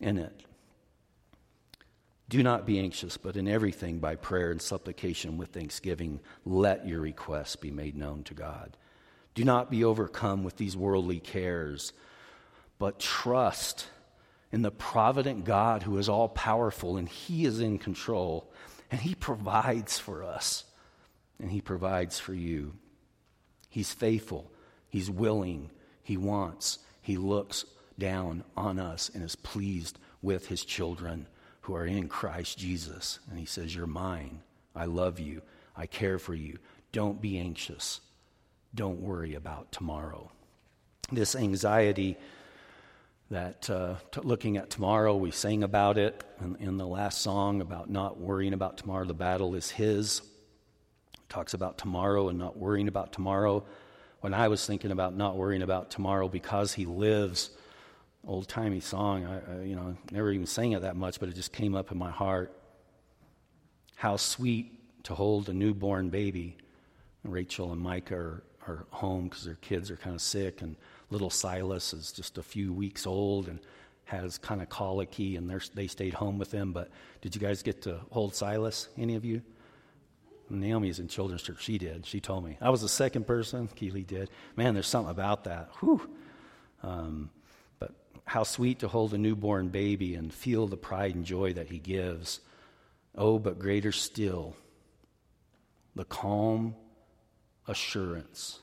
in 0.00 0.18
it. 0.18 0.42
Do 2.28 2.42
not 2.42 2.66
be 2.66 2.80
anxious, 2.80 3.16
but 3.16 3.36
in 3.36 3.46
everything 3.46 3.98
by 3.98 4.16
prayer 4.16 4.50
and 4.50 4.60
supplication 4.60 5.38
with 5.38 5.50
thanksgiving, 5.50 6.20
let 6.44 6.86
your 6.86 7.00
requests 7.00 7.56
be 7.56 7.70
made 7.70 7.96
known 7.96 8.24
to 8.24 8.34
God. 8.34 8.76
Do 9.34 9.44
not 9.44 9.70
be 9.70 9.84
overcome 9.84 10.42
with 10.42 10.56
these 10.56 10.76
worldly 10.76 11.20
cares, 11.20 11.92
but 12.78 12.98
trust 12.98 13.86
in 14.50 14.62
the 14.62 14.70
provident 14.70 15.44
God 15.44 15.82
who 15.82 15.98
is 15.98 16.08
all 16.08 16.28
powerful 16.28 16.96
and 16.96 17.08
He 17.08 17.44
is 17.44 17.60
in 17.60 17.78
control 17.78 18.50
and 18.90 19.00
He 19.00 19.14
provides 19.14 19.98
for 19.98 20.24
us 20.24 20.64
and 21.38 21.50
He 21.50 21.60
provides 21.60 22.18
for 22.18 22.34
you. 22.34 22.72
He's 23.68 23.92
faithful, 23.92 24.50
He's 24.88 25.10
willing, 25.10 25.70
He 26.02 26.16
wants, 26.16 26.78
He 27.02 27.18
looks 27.18 27.66
down 27.98 28.44
on 28.56 28.78
us 28.78 29.10
and 29.14 29.22
is 29.22 29.36
pleased 29.36 29.98
with 30.22 30.46
His 30.46 30.64
children 30.64 31.26
who 31.62 31.74
are 31.74 31.86
in 31.86 32.08
Christ 32.08 32.58
Jesus. 32.58 33.18
And 33.30 33.38
He 33.38 33.46
says, 33.46 33.74
You're 33.74 33.86
mine. 33.86 34.40
I 34.74 34.84
love 34.84 35.18
you. 35.18 35.42
I 35.76 35.86
care 35.86 36.18
for 36.18 36.34
you. 36.34 36.58
Don't 36.92 37.20
be 37.20 37.38
anxious 37.38 38.00
don't 38.76 39.00
worry 39.00 39.34
about 39.34 39.72
tomorrow. 39.72 40.30
This 41.10 41.34
anxiety 41.34 42.16
that 43.30 43.68
uh, 43.70 43.94
t- 44.12 44.20
looking 44.22 44.56
at 44.56 44.70
tomorrow, 44.70 45.16
we 45.16 45.30
sang 45.30 45.64
about 45.64 45.98
it 45.98 46.22
in, 46.40 46.56
in, 46.56 46.76
the 46.76 46.86
last 46.86 47.22
song 47.22 47.60
about 47.60 47.90
not 47.90 48.18
worrying 48.20 48.52
about 48.52 48.76
tomorrow. 48.76 49.04
The 49.04 49.14
battle 49.14 49.54
is 49.54 49.70
His. 49.70 50.20
It 51.14 51.28
Talks 51.28 51.54
about 51.54 51.78
tomorrow 51.78 52.28
and 52.28 52.38
not 52.38 52.56
worrying 52.56 52.86
about 52.86 53.12
tomorrow. 53.12 53.64
When 54.20 54.34
I 54.34 54.48
was 54.48 54.64
thinking 54.64 54.92
about 54.92 55.16
not 55.16 55.36
worrying 55.36 55.62
about 55.62 55.90
tomorrow 55.90 56.28
because 56.28 56.72
He 56.74 56.84
lives, 56.84 57.50
old 58.26 58.48
timey 58.48 58.80
song. 58.80 59.24
I, 59.24 59.36
I, 59.36 59.62
you 59.62 59.76
know 59.76 59.96
never 60.10 60.30
even 60.30 60.46
sang 60.46 60.72
it 60.72 60.82
that 60.82 60.96
much, 60.96 61.20
but 61.20 61.28
it 61.28 61.34
just 61.34 61.52
came 61.52 61.74
up 61.74 61.92
in 61.92 61.98
my 61.98 62.10
heart. 62.10 62.56
How 63.94 64.16
sweet 64.16 65.04
to 65.04 65.14
hold 65.14 65.48
a 65.48 65.52
newborn 65.52 66.10
baby. 66.10 66.56
Rachel 67.22 67.72
and 67.72 67.80
Micah 67.80 68.16
are 68.16 68.42
are 68.68 68.86
home 68.90 69.28
because 69.28 69.44
their 69.44 69.54
kids 69.56 69.90
are 69.90 69.96
kind 69.96 70.14
of 70.14 70.22
sick, 70.22 70.62
and 70.62 70.76
little 71.10 71.30
Silas 71.30 71.92
is 71.92 72.12
just 72.12 72.38
a 72.38 72.42
few 72.42 72.72
weeks 72.72 73.06
old 73.06 73.48
and 73.48 73.60
has 74.04 74.38
kind 74.38 74.62
of 74.62 74.68
colicky, 74.68 75.36
and 75.36 75.50
they 75.74 75.86
stayed 75.86 76.14
home 76.14 76.38
with 76.38 76.52
him. 76.52 76.72
But 76.72 76.90
did 77.20 77.34
you 77.34 77.40
guys 77.40 77.62
get 77.62 77.82
to 77.82 78.00
hold 78.10 78.34
Silas? 78.34 78.88
Any 78.96 79.16
of 79.16 79.24
you? 79.24 79.42
Naomi's 80.48 81.00
in 81.00 81.08
children's 81.08 81.42
church. 81.42 81.60
She 81.60 81.76
did. 81.76 82.06
She 82.06 82.20
told 82.20 82.44
me. 82.44 82.56
I 82.60 82.70
was 82.70 82.82
the 82.82 82.88
second 82.88 83.26
person. 83.26 83.68
Keely 83.74 84.04
did. 84.04 84.30
Man, 84.54 84.74
there's 84.74 84.86
something 84.86 85.10
about 85.10 85.44
that. 85.44 85.70
Whew. 85.80 86.08
Um, 86.84 87.30
how 88.26 88.42
sweet 88.42 88.80
to 88.80 88.88
hold 88.88 89.14
a 89.14 89.18
newborn 89.18 89.68
baby 89.68 90.14
and 90.16 90.34
feel 90.34 90.66
the 90.66 90.76
pride 90.76 91.14
and 91.14 91.24
joy 91.24 91.52
that 91.54 91.68
he 91.68 91.78
gives. 91.78 92.40
Oh, 93.14 93.38
but 93.38 93.58
greater 93.58 93.92
still, 93.92 94.56
the 95.94 96.04
calm 96.04 96.74
assurance 97.66 98.60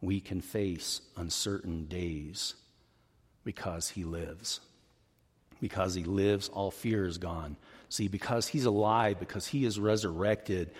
we 0.00 0.20
can 0.20 0.40
face 0.40 1.00
uncertain 1.16 1.86
days 1.86 2.54
because 3.42 3.88
he 3.88 4.04
lives. 4.04 4.60
Because 5.60 5.94
he 5.94 6.04
lives, 6.04 6.48
all 6.50 6.70
fear 6.70 7.06
is 7.06 7.18
gone. 7.18 7.56
See, 7.88 8.06
because 8.06 8.46
he's 8.46 8.66
alive, 8.66 9.18
because 9.18 9.46
he 9.46 9.64
is 9.64 9.80
resurrected, 9.80 10.70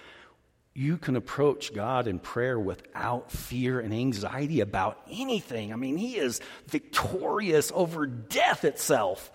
you 0.75 0.97
can 0.97 1.17
approach 1.17 1.75
God 1.75 2.07
in 2.07 2.19
prayer 2.19 2.59
without 2.59 3.31
fear 3.31 3.81
and 3.81 3.93
anxiety 3.93 4.61
about 4.61 5.01
anything. 5.11 5.73
I 5.73 5.77
mean, 5.77 5.97
he 5.97 6.17
is 6.17 6.41
victorious 6.67 7.73
over 7.75 8.07
death 8.07 8.65
itself. 8.65 9.33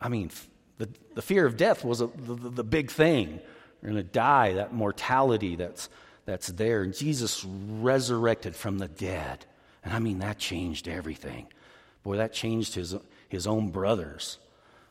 I 0.00 0.08
mean, 0.08 0.30
the, 0.78 0.88
the 1.14 1.22
fear 1.22 1.44
of 1.44 1.56
death 1.56 1.84
was 1.84 2.00
a, 2.00 2.06
the, 2.06 2.34
the 2.34 2.64
big 2.64 2.90
thing. 2.90 3.40
You're 3.82 3.92
going 3.92 4.04
to 4.04 4.10
die, 4.10 4.54
that 4.54 4.72
mortality 4.72 5.56
that's 5.56 5.88
that's 6.26 6.48
there. 6.48 6.82
And 6.82 6.94
Jesus 6.94 7.44
resurrected 7.44 8.54
from 8.54 8.78
the 8.78 8.88
dead. 8.88 9.46
And 9.82 9.92
I 9.92 9.98
mean, 9.98 10.20
that 10.20 10.38
changed 10.38 10.86
everything. 10.86 11.48
Boy, 12.02 12.18
that 12.18 12.32
changed 12.32 12.74
his, 12.74 12.94
his 13.28 13.46
own 13.46 13.70
brothers. 13.70 14.38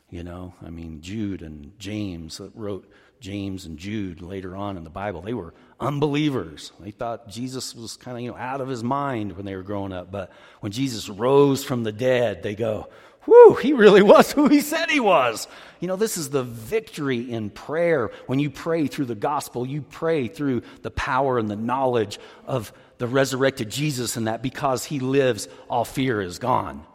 You 0.10 0.24
know, 0.24 0.54
I 0.66 0.70
mean, 0.70 1.02
Jude 1.02 1.42
and 1.42 1.78
James 1.80 2.40
that 2.40 2.52
wrote 2.56 2.92
James 3.20 3.66
and 3.66 3.78
Jude 3.78 4.22
later 4.22 4.56
on 4.56 4.78
in 4.78 4.84
the 4.84 4.90
Bible, 4.90 5.22
they 5.22 5.34
were 5.34 5.54
unbelievers. 5.80 6.72
They 6.80 6.92
thought 6.92 7.30
Jesus 7.30 7.76
was 7.76 7.98
kind 7.98 8.18
of, 8.18 8.24
you 8.24 8.32
know, 8.32 8.38
out 8.38 8.62
of 8.62 8.68
his 8.68 8.84
mind 8.84 9.36
when 9.36 9.46
they 9.46 9.56
were 9.56 9.64
growing 9.64 9.94
up. 9.94 10.12
But 10.12 10.32
when 10.62 10.72
Jesus 10.72 11.10
rose 11.10 11.64
from 11.64 11.84
the 11.84 11.92
dead, 11.92 12.44
they 12.44 12.56
go, 12.56 12.88
whew, 13.26 13.56
he 13.56 13.74
really 13.74 14.02
was 14.02 14.32
who 14.32 14.48
he 14.48 14.62
said 14.62 14.90
he 14.90 15.00
was. 15.00 15.48
You 15.80 15.88
know, 15.88 15.96
this 15.96 16.18
is 16.18 16.30
the 16.30 16.44
victory 16.44 17.32
in 17.32 17.50
prayer. 17.50 18.12
When 18.28 18.40
you 18.40 18.50
pray 18.50 18.88
through 18.88 19.06
the 19.06 19.16
gospel, 19.16 19.66
you 19.66 19.82
pray 19.82 20.28
through 20.28 20.64
the 20.82 20.92
power 20.92 21.38
and 21.38 21.50
the 21.50 21.56
knowledge 21.56 22.20
of 22.46 22.74
the 22.98 23.08
resurrected 23.08 23.70
Jesus, 23.70 24.18
and 24.18 24.28
that 24.28 24.42
because 24.42 24.84
he 24.84 25.00
lives, 25.00 25.48
all 25.70 25.86
fear 25.86 26.22
is 26.22 26.38
gone. 26.38 26.86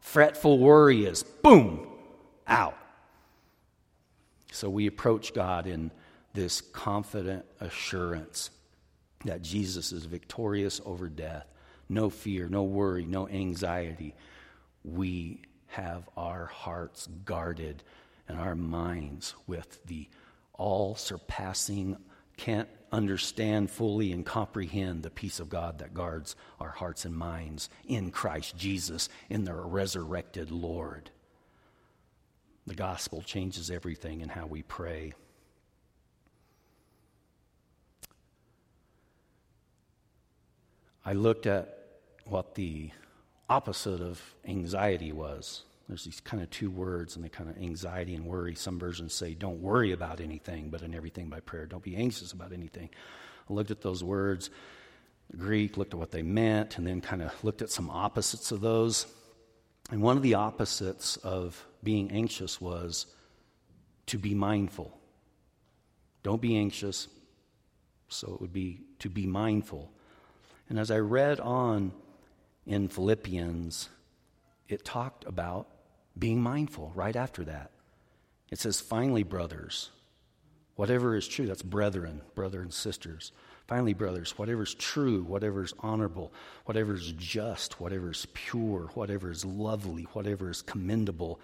Fretful 0.00 0.58
worry 0.58 1.06
is 1.06 1.22
boom, 1.22 1.86
out. 2.46 2.76
So 4.54 4.70
we 4.70 4.86
approach 4.86 5.34
God 5.34 5.66
in 5.66 5.90
this 6.32 6.60
confident 6.60 7.44
assurance 7.58 8.50
that 9.24 9.42
Jesus 9.42 9.90
is 9.90 10.04
victorious 10.04 10.80
over 10.84 11.08
death. 11.08 11.46
No 11.88 12.08
fear, 12.08 12.48
no 12.48 12.62
worry, 12.62 13.04
no 13.04 13.28
anxiety. 13.28 14.14
We 14.84 15.42
have 15.66 16.08
our 16.16 16.46
hearts 16.46 17.08
guarded 17.24 17.82
and 18.28 18.38
our 18.38 18.54
minds 18.54 19.34
with 19.48 19.84
the 19.86 20.08
all 20.52 20.94
surpassing, 20.94 21.96
can't 22.36 22.68
understand 22.92 23.72
fully 23.72 24.12
and 24.12 24.24
comprehend 24.24 25.02
the 25.02 25.10
peace 25.10 25.40
of 25.40 25.48
God 25.48 25.80
that 25.80 25.94
guards 25.94 26.36
our 26.60 26.70
hearts 26.70 27.04
and 27.04 27.16
minds 27.16 27.70
in 27.86 28.12
Christ 28.12 28.56
Jesus, 28.56 29.08
in 29.28 29.42
the 29.42 29.52
resurrected 29.52 30.52
Lord. 30.52 31.10
The 32.66 32.74
gospel 32.74 33.22
changes 33.22 33.70
everything 33.70 34.20
in 34.20 34.28
how 34.28 34.46
we 34.46 34.62
pray. 34.62 35.12
I 41.04 41.12
looked 41.12 41.46
at 41.46 41.78
what 42.24 42.54
the 42.54 42.90
opposite 43.50 44.00
of 44.00 44.22
anxiety 44.46 45.12
was. 45.12 45.64
There's 45.88 46.04
these 46.04 46.20
kind 46.20 46.42
of 46.42 46.48
two 46.48 46.70
words, 46.70 47.14
and 47.14 47.24
they 47.24 47.28
kind 47.28 47.50
of 47.50 47.58
anxiety 47.58 48.14
and 48.14 48.24
worry. 48.24 48.54
Some 48.54 48.78
versions 48.78 49.12
say, 49.12 49.34
don't 49.34 49.60
worry 49.60 49.92
about 49.92 50.20
anything, 50.20 50.70
but 50.70 50.80
in 50.80 50.94
everything 50.94 51.28
by 51.28 51.40
prayer. 51.40 51.66
Don't 51.66 51.82
be 51.82 51.96
anxious 51.96 52.32
about 52.32 52.52
anything. 52.52 52.88
I 53.50 53.52
looked 53.52 53.70
at 53.70 53.82
those 53.82 54.02
words, 54.02 54.48
Greek, 55.36 55.76
looked 55.76 55.92
at 55.92 56.00
what 56.00 56.10
they 56.10 56.22
meant, 56.22 56.78
and 56.78 56.86
then 56.86 57.02
kind 57.02 57.20
of 57.20 57.32
looked 57.44 57.60
at 57.60 57.70
some 57.70 57.90
opposites 57.90 58.50
of 58.50 58.62
those. 58.62 59.06
And 59.90 60.00
one 60.00 60.16
of 60.16 60.22
the 60.22 60.34
opposites 60.34 61.18
of 61.18 61.62
being 61.84 62.10
anxious 62.10 62.60
was 62.60 63.06
to 64.06 64.18
be 64.18 64.34
mindful. 64.34 64.96
Don't 66.22 66.40
be 66.40 66.56
anxious. 66.56 67.08
So 68.08 68.34
it 68.34 68.40
would 68.40 68.52
be 68.52 68.80
to 69.00 69.08
be 69.08 69.26
mindful. 69.26 69.90
And 70.68 70.78
as 70.78 70.90
I 70.90 70.98
read 70.98 71.40
on 71.40 71.92
in 72.66 72.88
Philippians, 72.88 73.88
it 74.68 74.84
talked 74.84 75.24
about 75.26 75.68
being 76.18 76.40
mindful 76.40 76.92
right 76.94 77.16
after 77.16 77.44
that. 77.44 77.70
It 78.50 78.58
says, 78.58 78.80
finally, 78.80 79.22
brothers, 79.22 79.90
whatever 80.76 81.16
is 81.16 81.26
true, 81.26 81.46
that's 81.46 81.62
brethren, 81.62 82.22
brother 82.34 82.62
and 82.62 82.72
sisters. 82.72 83.32
Finally, 83.66 83.94
brothers, 83.94 84.38
whatever 84.38 84.62
is 84.62 84.74
true, 84.74 85.22
whatever 85.22 85.64
is 85.64 85.72
honorable, 85.80 86.32
whatever 86.66 86.94
is 86.94 87.12
just, 87.12 87.80
whatever 87.80 88.10
is 88.10 88.26
pure, 88.34 88.90
whatever 88.94 89.30
is 89.30 89.44
lovely, 89.44 90.02
whatever 90.12 90.50
is 90.50 90.60
commendable, 90.62 91.40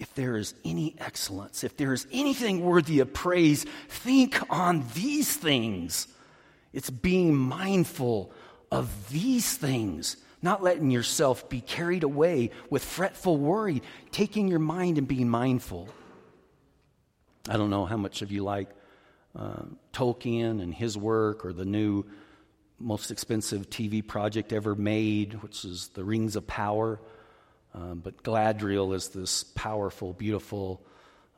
if 0.00 0.12
there 0.14 0.36
is 0.36 0.54
any 0.64 0.96
excellence, 0.98 1.62
if 1.62 1.76
there 1.76 1.92
is 1.92 2.06
anything 2.10 2.64
worthy 2.64 2.98
of 2.98 3.12
praise, 3.12 3.64
think 3.88 4.40
on 4.50 4.84
these 4.94 5.36
things. 5.36 6.08
It's 6.72 6.90
being 6.90 7.36
mindful 7.36 8.32
of 8.72 9.10
these 9.10 9.56
things 9.56 10.16
not 10.42 10.62
letting 10.62 10.90
yourself 10.90 11.48
be 11.48 11.60
carried 11.60 12.02
away 12.02 12.50
with 12.70 12.82
fretful 12.82 13.36
worry, 13.36 13.82
taking 14.10 14.48
your 14.48 14.58
mind 14.58 14.98
and 14.98 15.06
being 15.06 15.28
mindful. 15.28 15.88
I 17.48 17.56
don't 17.56 17.70
know 17.70 17.84
how 17.84 17.96
much 17.96 18.22
of 18.22 18.32
you 18.32 18.42
like 18.42 18.68
uh, 19.36 19.64
Tolkien 19.92 20.62
and 20.62 20.74
his 20.74 20.96
work 20.96 21.44
or 21.44 21.52
the 21.52 21.64
new 21.64 22.04
most 22.78 23.10
expensive 23.10 23.68
TV 23.68 24.06
project 24.06 24.52
ever 24.52 24.74
made, 24.74 25.34
which 25.42 25.64
is 25.64 25.88
The 25.88 26.04
Rings 26.04 26.36
of 26.36 26.46
Power. 26.46 27.00
Um, 27.74 28.00
but 28.00 28.22
Galadriel 28.22 28.94
is 28.94 29.08
this 29.08 29.44
powerful, 29.44 30.12
beautiful 30.12 30.82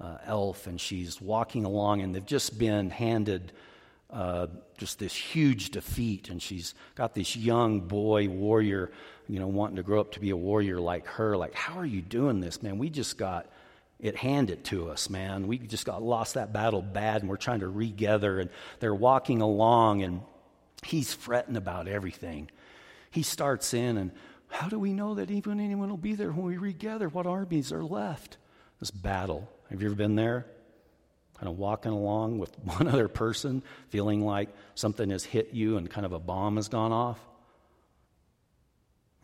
uh, 0.00 0.18
elf, 0.24 0.66
and 0.66 0.80
she's 0.80 1.20
walking 1.20 1.64
along, 1.64 2.00
and 2.00 2.14
they've 2.14 2.24
just 2.24 2.58
been 2.58 2.90
handed 2.90 3.52
uh, 4.10 4.46
just 4.76 4.98
this 4.98 5.14
huge 5.14 5.70
defeat, 5.70 6.28
and 6.28 6.42
she's 6.42 6.74
got 6.94 7.14
this 7.14 7.36
young 7.36 7.80
boy 7.80 8.28
warrior, 8.28 8.90
you 9.28 9.38
know, 9.38 9.46
wanting 9.46 9.76
to 9.76 9.82
grow 9.82 10.00
up 10.00 10.12
to 10.12 10.20
be 10.20 10.30
a 10.30 10.36
warrior 10.36 10.80
like 10.80 11.06
her. 11.06 11.36
Like, 11.36 11.54
how 11.54 11.78
are 11.78 11.86
you 11.86 12.02
doing 12.02 12.40
this, 12.40 12.62
man? 12.62 12.78
We 12.78 12.90
just 12.90 13.16
got 13.16 13.46
it 14.00 14.16
handed 14.16 14.64
to 14.64 14.90
us, 14.90 15.08
man. 15.08 15.46
We 15.46 15.58
just 15.58 15.86
got 15.86 16.02
lost 16.02 16.34
that 16.34 16.52
battle 16.52 16.82
bad, 16.82 17.22
and 17.22 17.30
we're 17.30 17.36
trying 17.36 17.60
to 17.60 17.68
regather. 17.68 18.40
And 18.40 18.50
they're 18.80 18.94
walking 18.94 19.40
along, 19.40 20.02
and 20.02 20.22
he's 20.82 21.14
fretting 21.14 21.56
about 21.56 21.86
everything. 21.86 22.50
He 23.12 23.22
starts 23.22 23.72
in, 23.72 23.96
and 23.96 24.10
how 24.52 24.68
do 24.68 24.78
we 24.78 24.92
know 24.92 25.14
that 25.14 25.30
even 25.30 25.58
anyone 25.58 25.90
will 25.90 25.96
be 25.96 26.14
there 26.14 26.30
when 26.30 26.44
we 26.44 26.56
regather? 26.56 27.08
What 27.08 27.26
armies 27.26 27.72
are 27.72 27.82
left? 27.82 28.36
This 28.78 28.90
battle. 28.90 29.50
Have 29.70 29.80
you 29.82 29.88
ever 29.88 29.96
been 29.96 30.14
there? 30.14 30.46
kind 31.42 31.52
of 31.52 31.58
walking 31.58 31.90
along 31.90 32.38
with 32.38 32.56
one 32.62 32.86
other 32.86 33.08
person, 33.08 33.64
feeling 33.88 34.24
like 34.24 34.48
something 34.76 35.10
has 35.10 35.24
hit 35.24 35.52
you 35.52 35.76
and 35.76 35.90
kind 35.90 36.06
of 36.06 36.12
a 36.12 36.18
bomb 36.20 36.54
has 36.54 36.68
gone 36.68 36.92
off? 36.92 37.18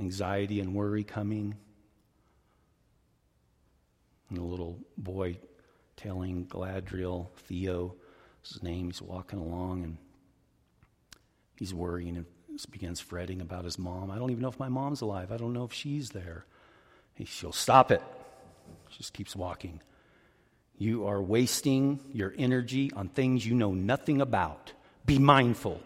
Anxiety 0.00 0.58
and 0.58 0.74
worry 0.74 1.04
coming. 1.04 1.54
And 4.28 4.38
the 4.38 4.42
little 4.42 4.80
boy 4.96 5.38
telling 5.96 6.46
Galadriel, 6.46 7.28
Theo, 7.36 7.94
his 8.42 8.64
name, 8.64 8.86
he's 8.86 9.00
walking 9.00 9.38
along 9.38 9.84
and 9.84 9.96
he's 11.56 11.72
worrying 11.72 12.16
and 12.16 12.26
begins 12.66 13.00
fretting 13.00 13.40
about 13.40 13.64
his 13.64 13.78
mom. 13.78 14.10
I 14.10 14.18
don't 14.18 14.30
even 14.30 14.42
know 14.42 14.48
if 14.48 14.58
my 14.58 14.68
mom's 14.68 15.00
alive. 15.00 15.32
I 15.32 15.36
don't 15.36 15.52
know 15.52 15.64
if 15.64 15.72
she's 15.72 16.10
there. 16.10 16.44
He, 17.14 17.24
she'll 17.24 17.52
stop 17.52 17.90
it. 17.90 18.02
She 18.90 18.98
just 18.98 19.12
keeps 19.12 19.34
walking. 19.36 19.80
You 20.78 21.06
are 21.06 21.20
wasting 21.20 22.00
your 22.12 22.32
energy 22.38 22.92
on 22.94 23.08
things 23.08 23.44
you 23.44 23.54
know 23.54 23.72
nothing 23.72 24.20
about. 24.20 24.72
Be 25.04 25.18
mindful. 25.18 25.80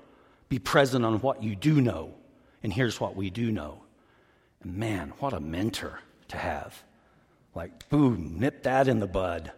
Be 0.48 0.58
present 0.58 1.04
on 1.04 1.20
what 1.20 1.42
you 1.42 1.56
do 1.56 1.80
know. 1.80 2.14
And 2.62 2.72
here's 2.72 3.00
what 3.00 3.16
we 3.16 3.30
do 3.30 3.50
know. 3.50 3.82
And 4.62 4.76
man, 4.76 5.12
what 5.18 5.32
a 5.32 5.40
mentor 5.40 6.00
to 6.28 6.36
have. 6.36 6.82
Like, 7.54 7.88
boom, 7.88 8.36
nip 8.38 8.62
that 8.64 8.88
in 8.88 8.98
the 9.00 9.06
bud. 9.06 9.52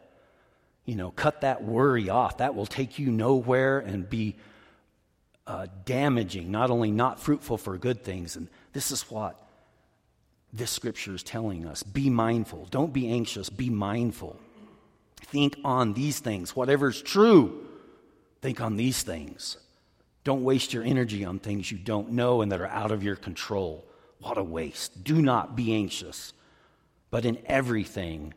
You 0.85 0.97
know, 0.97 1.11
cut 1.11 1.41
that 1.41 1.65
worry 1.65 2.09
off. 2.09 2.39
That 2.39 2.55
will 2.55 2.67
take 2.67 2.99
you 2.99 3.11
nowhere 3.11 3.79
and 3.79 4.09
be 4.09 4.37
uh, 5.47 5.67
damaging, 5.85 6.51
not 6.51 6.71
only 6.71 6.91
not 6.91 7.21
fruitful 7.21 7.59
for 7.59 7.77
good 7.77 8.03
things. 8.03 8.37
And 8.37 8.49
this 8.73 8.91
is 8.91 9.03
what 9.11 9.41
this 10.53 10.71
scripture 10.71 11.15
is 11.15 11.23
telling 11.23 11.67
us 11.67 11.83
be 11.83 12.09
mindful. 12.09 12.67
Don't 12.71 12.93
be 12.93 13.11
anxious, 13.11 13.51
be 13.51 13.71
mindful. 13.71 14.37
Think 15.17 15.57
on 15.65 15.95
these 15.95 16.21
things. 16.21 16.55
Whatever's 16.55 17.03
true, 17.03 17.67
think 18.41 18.61
on 18.61 18.77
these 18.77 19.03
things. 19.03 19.59
Don't 20.23 20.45
waste 20.45 20.73
your 20.73 20.85
energy 20.85 21.25
on 21.25 21.39
things 21.39 21.71
you 21.71 21.77
don't 21.77 22.13
know 22.13 22.41
and 22.41 22.51
that 22.51 22.61
are 22.61 22.69
out 22.69 22.93
of 22.93 23.03
your 23.03 23.17
control. 23.17 23.85
What 24.21 24.39
a 24.39 24.43
waste. 24.43 25.05
Do 25.05 25.21
not 25.21 25.55
be 25.55 25.75
anxious, 25.75 26.33
but 27.11 27.27
in 27.27 27.39
everything 27.47 28.33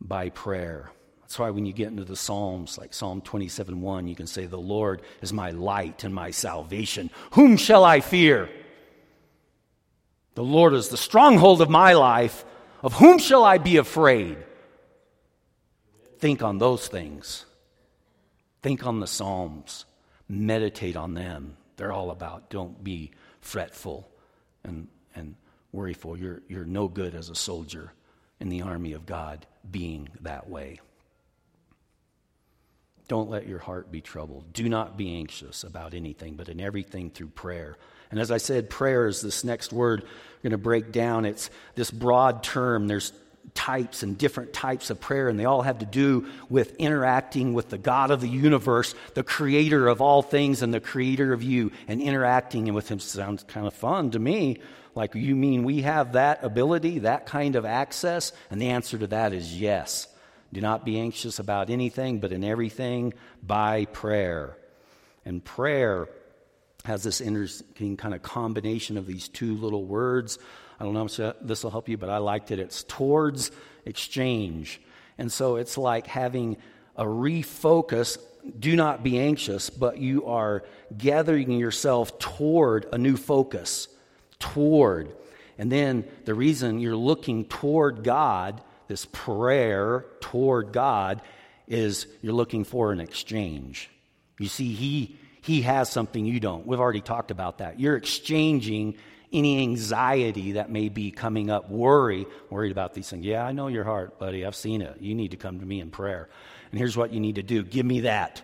by 0.00 0.28
prayer. 0.28 0.92
That's 1.26 1.40
why 1.40 1.50
when 1.50 1.66
you 1.66 1.72
get 1.72 1.88
into 1.88 2.04
the 2.04 2.14
Psalms, 2.14 2.78
like 2.78 2.94
Psalm 2.94 3.20
27 3.20 3.80
1, 3.80 4.06
you 4.06 4.14
can 4.14 4.28
say, 4.28 4.46
The 4.46 4.56
Lord 4.56 5.02
is 5.20 5.32
my 5.32 5.50
light 5.50 6.04
and 6.04 6.14
my 6.14 6.30
salvation. 6.30 7.10
Whom 7.32 7.56
shall 7.56 7.84
I 7.84 7.98
fear? 7.98 8.48
The 10.36 10.44
Lord 10.44 10.72
is 10.72 10.88
the 10.88 10.96
stronghold 10.96 11.60
of 11.62 11.68
my 11.68 11.94
life. 11.94 12.44
Of 12.80 12.92
whom 12.92 13.18
shall 13.18 13.42
I 13.42 13.58
be 13.58 13.76
afraid? 13.76 14.36
Think 16.20 16.44
on 16.44 16.58
those 16.58 16.86
things. 16.86 17.44
Think 18.62 18.86
on 18.86 19.00
the 19.00 19.08
Psalms. 19.08 19.84
Meditate 20.28 20.94
on 20.94 21.14
them. 21.14 21.56
They're 21.76 21.92
all 21.92 22.12
about 22.12 22.50
don't 22.50 22.84
be 22.84 23.10
fretful 23.40 24.08
and, 24.62 24.86
and 25.16 25.34
worryful. 25.74 26.20
You're, 26.20 26.42
you're 26.46 26.64
no 26.64 26.86
good 26.86 27.16
as 27.16 27.30
a 27.30 27.34
soldier 27.34 27.92
in 28.38 28.48
the 28.48 28.62
army 28.62 28.92
of 28.92 29.06
God 29.06 29.44
being 29.68 30.08
that 30.20 30.48
way. 30.48 30.78
Don't 33.08 33.30
let 33.30 33.46
your 33.46 33.58
heart 33.58 33.92
be 33.92 34.00
troubled. 34.00 34.52
Do 34.52 34.68
not 34.68 34.96
be 34.96 35.16
anxious 35.16 35.62
about 35.62 35.94
anything, 35.94 36.34
but 36.34 36.48
in 36.48 36.60
everything 36.60 37.10
through 37.10 37.28
prayer. 37.28 37.76
And 38.10 38.18
as 38.18 38.30
I 38.30 38.38
said, 38.38 38.70
prayer 38.70 39.06
is 39.06 39.20
this 39.20 39.44
next 39.44 39.72
word 39.72 40.02
we're 40.02 40.50
going 40.50 40.50
to 40.52 40.58
break 40.58 40.92
down. 40.92 41.24
It's 41.24 41.50
this 41.74 41.90
broad 41.90 42.42
term. 42.42 42.88
There's 42.88 43.12
types 43.54 44.02
and 44.02 44.18
different 44.18 44.52
types 44.52 44.90
of 44.90 45.00
prayer, 45.00 45.28
and 45.28 45.38
they 45.38 45.44
all 45.44 45.62
have 45.62 45.78
to 45.78 45.86
do 45.86 46.26
with 46.48 46.76
interacting 46.76 47.54
with 47.54 47.68
the 47.70 47.78
God 47.78 48.10
of 48.10 48.20
the 48.20 48.28
universe, 48.28 48.94
the 49.14 49.22
creator 49.22 49.88
of 49.88 50.00
all 50.00 50.22
things, 50.22 50.62
and 50.62 50.72
the 50.74 50.80
creator 50.80 51.32
of 51.32 51.42
you, 51.42 51.72
and 51.88 52.00
interacting 52.00 52.72
with 52.74 52.88
Him 52.88 52.98
sounds 52.98 53.42
kind 53.44 53.66
of 53.66 53.74
fun 53.74 54.10
to 54.12 54.18
me. 54.18 54.60
Like, 54.94 55.14
you 55.14 55.36
mean 55.36 55.64
we 55.64 55.82
have 55.82 56.12
that 56.12 56.42
ability, 56.42 57.00
that 57.00 57.26
kind 57.26 57.56
of 57.56 57.64
access? 57.64 58.32
And 58.50 58.60
the 58.60 58.68
answer 58.70 58.98
to 58.98 59.06
that 59.08 59.32
is 59.32 59.58
yes. 59.58 60.08
Do 60.56 60.62
not 60.62 60.86
be 60.86 60.98
anxious 60.98 61.38
about 61.38 61.68
anything, 61.68 62.18
but 62.18 62.32
in 62.32 62.42
everything 62.42 63.12
by 63.42 63.84
prayer. 63.84 64.56
And 65.22 65.44
prayer 65.44 66.08
has 66.86 67.02
this 67.02 67.20
interesting 67.20 67.98
kind 67.98 68.14
of 68.14 68.22
combination 68.22 68.96
of 68.96 69.06
these 69.06 69.28
two 69.28 69.54
little 69.54 69.84
words 69.84 70.38
I 70.80 70.84
don't 70.84 70.94
know 70.94 71.04
if 71.04 71.36
this 71.42 71.62
will 71.62 71.70
help 71.70 71.90
you, 71.90 71.98
but 71.98 72.08
I 72.08 72.16
liked 72.16 72.52
it. 72.52 72.58
It's 72.58 72.84
towards 72.84 73.50
exchange. 73.84 74.80
And 75.18 75.30
so 75.30 75.56
it's 75.56 75.76
like 75.76 76.06
having 76.06 76.56
a 76.96 77.04
refocus. 77.04 78.16
Do 78.58 78.74
not 78.76 79.02
be 79.02 79.18
anxious, 79.18 79.68
but 79.68 79.98
you 79.98 80.24
are 80.24 80.64
gathering 80.96 81.50
yourself 81.50 82.18
toward 82.18 82.86
a 82.94 82.96
new 82.96 83.18
focus. 83.18 83.88
Toward. 84.38 85.14
And 85.58 85.70
then 85.70 86.08
the 86.24 86.34
reason 86.34 86.80
you're 86.80 86.96
looking 86.96 87.44
toward 87.44 88.02
God, 88.02 88.62
this 88.88 89.06
prayer 89.06 90.04
toward 90.20 90.72
God, 90.72 91.22
is 91.66 92.06
you're 92.22 92.32
looking 92.32 92.64
for 92.64 92.92
an 92.92 93.00
exchange. 93.00 93.90
You 94.38 94.48
see, 94.48 94.72
He 94.72 95.16
He 95.42 95.62
has 95.62 95.90
something 95.90 96.24
you 96.24 96.40
don't. 96.40 96.66
We've 96.66 96.80
already 96.80 97.00
talked 97.00 97.30
about 97.30 97.58
that. 97.58 97.80
You're 97.80 97.96
exchanging 97.96 98.96
any 99.32 99.60
anxiety 99.62 100.52
that 100.52 100.70
may 100.70 100.88
be 100.88 101.10
coming 101.10 101.50
up, 101.50 101.68
worry, 101.70 102.26
worried 102.48 102.72
about 102.72 102.94
these 102.94 103.08
things. 103.08 103.24
Yeah, 103.24 103.44
I 103.44 103.52
know 103.52 103.68
your 103.68 103.84
heart, 103.84 104.18
buddy. 104.18 104.46
I've 104.46 104.56
seen 104.56 104.82
it. 104.82 104.96
You 105.00 105.14
need 105.14 105.32
to 105.32 105.36
come 105.36 105.60
to 105.60 105.66
me 105.66 105.80
in 105.80 105.90
prayer. 105.90 106.28
And 106.70 106.78
here's 106.78 106.96
what 106.96 107.12
you 107.12 107.20
need 107.20 107.36
to 107.36 107.42
do 107.42 107.62
give 107.62 107.86
me 107.86 108.00
that. 108.00 108.42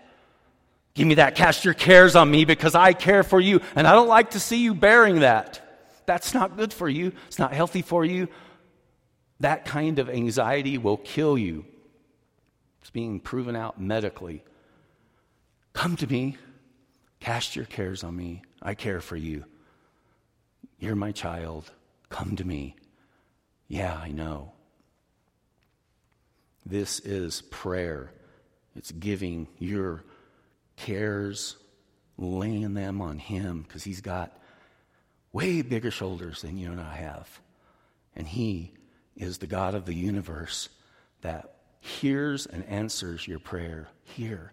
Give 0.94 1.07
me 1.07 1.14
that. 1.14 1.37
Cast 1.37 1.64
your 1.64 1.74
cares 1.74 2.16
on 2.16 2.31
me 2.31 2.44
because 2.44 2.74
I 2.74 2.92
care 2.92 3.22
for 3.22 3.40
you. 3.40 3.61
And 3.74 3.87
I 3.87 3.92
don't 3.92 4.09
like 4.09 4.33
to 4.33 4.40
see 4.40 4.59
you 4.59 4.74
bearing 4.74 5.20
that. 5.20 5.61
That's 6.05 6.35
not 6.35 6.57
good 6.57 6.72
for 6.72 6.88
you. 6.88 7.12
It's 7.28 7.38
not 7.38 7.55
healthy 7.55 7.81
for 7.81 8.05
you. 8.05 8.28
That 9.42 9.64
kind 9.64 9.98
of 9.98 10.09
anxiety 10.09 10.78
will 10.78 10.98
kill 10.98 11.37
you. 11.37 11.64
It's 12.81 12.90
being 12.90 13.18
proven 13.18 13.57
out 13.57 13.81
medically. 13.81 14.44
Come 15.72 15.96
to 15.96 16.07
me. 16.07 16.37
Cast 17.18 17.57
your 17.57 17.64
cares 17.64 18.05
on 18.05 18.14
me. 18.14 18.42
I 18.62 18.74
care 18.74 19.00
for 19.00 19.16
you. 19.16 19.44
You're 20.78 20.94
my 20.94 21.11
child. 21.11 21.72
Come 22.09 22.37
to 22.37 22.44
me. 22.44 22.76
Yeah, 23.66 23.96
I 24.00 24.12
know. 24.12 24.52
This 26.64 27.00
is 27.00 27.42
prayer. 27.50 28.12
It's 28.76 28.92
giving 28.92 29.48
your 29.59 30.05
cares, 30.76 31.57
laying 32.16 32.74
them 32.74 33.00
on 33.00 33.18
Him 33.18 33.62
because 33.62 33.83
He's 33.83 34.02
got 34.02 34.40
way 35.33 35.62
bigger 35.62 35.90
shoulders 35.90 36.42
than 36.42 36.59
you 36.59 36.70
and 36.70 36.81
I 36.81 36.94
have. 36.94 37.40
And 38.14 38.28
He 38.28 38.74
is 39.16 39.38
the 39.38 39.46
God 39.46 39.75
of 39.75 39.87
the 39.87 39.94
universe 39.94 40.68
that 41.22 41.55
hears 41.81 42.46
and 42.46 42.64
answers 42.66 43.27
your 43.27 43.38
prayer 43.38 43.88
here. 44.05 44.53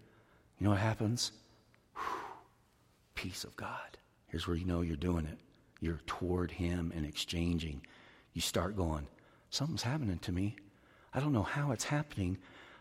You 0.58 0.64
know 0.64 0.70
what 0.70 0.80
happens? 0.80 1.32
Whew. 1.94 2.02
Peace 3.14 3.44
of 3.44 3.56
God. 3.56 3.98
Here's 4.26 4.46
where 4.46 4.56
you 4.56 4.64
know 4.64 4.82
you're 4.82 4.96
doing 4.96 5.26
it. 5.26 5.38
You're 5.80 6.00
toward 6.06 6.50
Him 6.50 6.92
and 6.94 7.06
exchanging. 7.06 7.80
You 8.34 8.40
start 8.40 8.76
going, 8.76 9.06
something's 9.50 9.82
happening 9.82 10.18
to 10.20 10.32
me. 10.32 10.56
I 11.14 11.20
don't 11.20 11.32
know 11.32 11.42
how 11.42 11.72
it's 11.72 11.84
happening. 11.84 12.38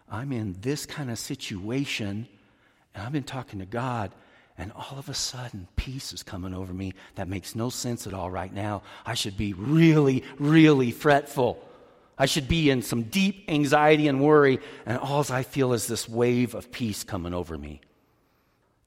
I'm 0.10 0.32
in 0.32 0.56
this 0.62 0.86
kind 0.86 1.10
of 1.10 1.18
situation, 1.18 2.28
and 2.94 3.04
I've 3.04 3.12
been 3.12 3.24
talking 3.24 3.60
to 3.60 3.65
God, 3.65 4.12
and 4.58 4.72
all 4.74 4.98
of 4.98 5.10
a 5.10 5.13
sudden, 5.13 5.68
peace 5.76 6.12
is 6.12 6.22
coming 6.22 6.54
over 6.54 6.74
me 6.74 6.94
that 7.15 7.28
makes 7.28 7.56
no 7.56 7.70
sense 7.70 8.06
at 8.06 8.13
all 8.13 8.30
right 8.30 8.54
now. 8.54 8.84
I 9.06 9.13
should 9.13 9.38
be 9.38 9.54
really, 9.54 10.24
really 10.38 10.92
fretful. 10.92 11.63
I 12.19 12.25
should 12.25 12.47
be 12.47 12.69
in 12.69 12.82
some 12.82 13.03
deep 13.03 13.45
anxiety 13.47 14.08
and 14.08 14.21
worry, 14.21 14.60
and 14.86 14.99
all 14.99 15.25
I 15.32 15.43
feel 15.43 15.73
is 15.73 15.88
this 15.88 16.08
wave 16.08 16.53
of 16.53 16.71
peace 16.71 17.03
coming 17.03 17.34
over 17.34 17.58
me. 17.58 17.82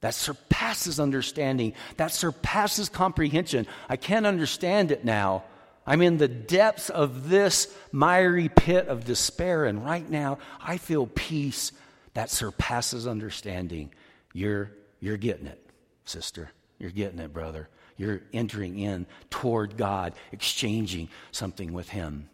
That 0.00 0.14
surpasses 0.14 1.00
understanding, 1.00 1.72
that 1.96 2.12
surpasses 2.12 2.88
comprehension. 2.88 3.66
I 3.88 3.96
can't 3.96 4.26
understand 4.26 4.92
it 4.92 5.04
now, 5.04 5.44
I'm 5.86 6.02
in 6.02 6.18
the 6.18 6.28
depths 6.28 6.90
of 6.90 7.28
this 7.28 7.74
miry 7.90 8.48
pit 8.48 8.86
of 8.86 9.04
despair, 9.04 9.64
and 9.64 9.84
right 9.84 10.08
now 10.08 10.38
I 10.60 10.76
feel 10.76 11.06
peace 11.06 11.72
that 12.14 12.30
surpasses 12.30 13.06
understanding. 13.06 13.92
You're, 14.32 14.70
you're 15.00 15.16
getting 15.16 15.46
it, 15.46 15.60
sister. 16.04 16.50
You're 16.78 16.90
getting 16.90 17.18
it, 17.18 17.32
brother. 17.32 17.68
You're 17.96 18.22
entering 18.32 18.78
in 18.78 19.06
toward 19.30 19.76
God, 19.76 20.14
exchanging 20.30 21.08
something 21.32 21.72
with 21.72 21.88
Him. 21.88 22.28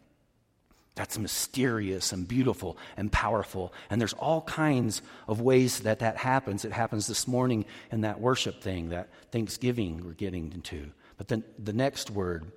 That's 0.99 1.17
mysterious 1.17 2.11
and 2.11 2.27
beautiful 2.27 2.77
and 2.97 3.09
powerful. 3.09 3.73
And 3.89 4.01
there's 4.01 4.11
all 4.11 4.41
kinds 4.41 5.01
of 5.29 5.39
ways 5.39 5.79
that 5.79 5.99
that 5.99 6.17
happens. 6.17 6.65
It 6.65 6.73
happens 6.73 7.07
this 7.07 7.25
morning 7.25 7.63
in 7.89 8.01
that 8.01 8.19
worship 8.19 8.61
thing, 8.61 8.89
that 8.89 9.07
Thanksgiving 9.31 10.03
we're 10.03 10.11
getting 10.11 10.51
into. 10.51 10.91
But 11.17 11.29
then 11.29 11.45
the 11.57 11.71
next 11.71 12.11
word, 12.11 12.51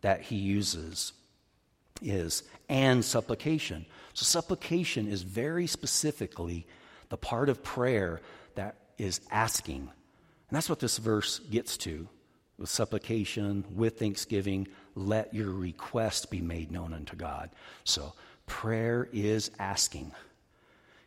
that 0.00 0.22
he 0.22 0.34
uses 0.34 1.12
is 2.02 2.42
and 2.68 3.04
supplication. 3.04 3.86
So, 4.12 4.24
supplication 4.24 5.06
is 5.06 5.22
very 5.22 5.68
specifically 5.68 6.66
the 7.10 7.16
part 7.16 7.48
of 7.48 7.62
prayer 7.62 8.20
that 8.56 8.74
is 8.98 9.20
asking. 9.30 9.82
And 9.82 10.50
that's 10.50 10.68
what 10.68 10.80
this 10.80 10.98
verse 10.98 11.38
gets 11.38 11.76
to 11.76 12.08
with 12.58 12.70
supplication, 12.70 13.64
with 13.72 14.00
thanksgiving, 14.00 14.66
let 14.94 15.34
your 15.34 15.50
request 15.50 16.30
be 16.30 16.40
made 16.40 16.70
known 16.70 16.92
unto 16.92 17.16
God. 17.16 17.50
So, 17.84 18.12
prayer 18.46 19.08
is 19.12 19.50
asking. 19.58 20.12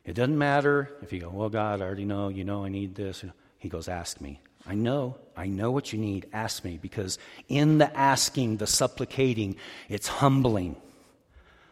It 0.05 0.13
doesn't 0.13 0.37
matter 0.37 0.89
if 1.01 1.11
you 1.11 1.19
go, 1.19 1.29
Well, 1.29 1.49
God, 1.49 1.81
I 1.81 1.85
already 1.85 2.05
know, 2.05 2.29
you 2.29 2.43
know, 2.43 2.65
I 2.65 2.69
need 2.69 2.95
this. 2.95 3.23
He 3.59 3.69
goes, 3.69 3.87
Ask 3.87 4.21
me. 4.21 4.39
I 4.65 4.75
know, 4.75 5.15
I 5.35 5.47
know 5.47 5.71
what 5.71 5.93
you 5.93 5.99
need. 5.99 6.27
Ask 6.33 6.65
me. 6.65 6.77
Because 6.81 7.19
in 7.47 7.77
the 7.77 7.95
asking, 7.95 8.57
the 8.57 8.67
supplicating, 8.67 9.55
it's 9.87 10.07
humbling. 10.07 10.75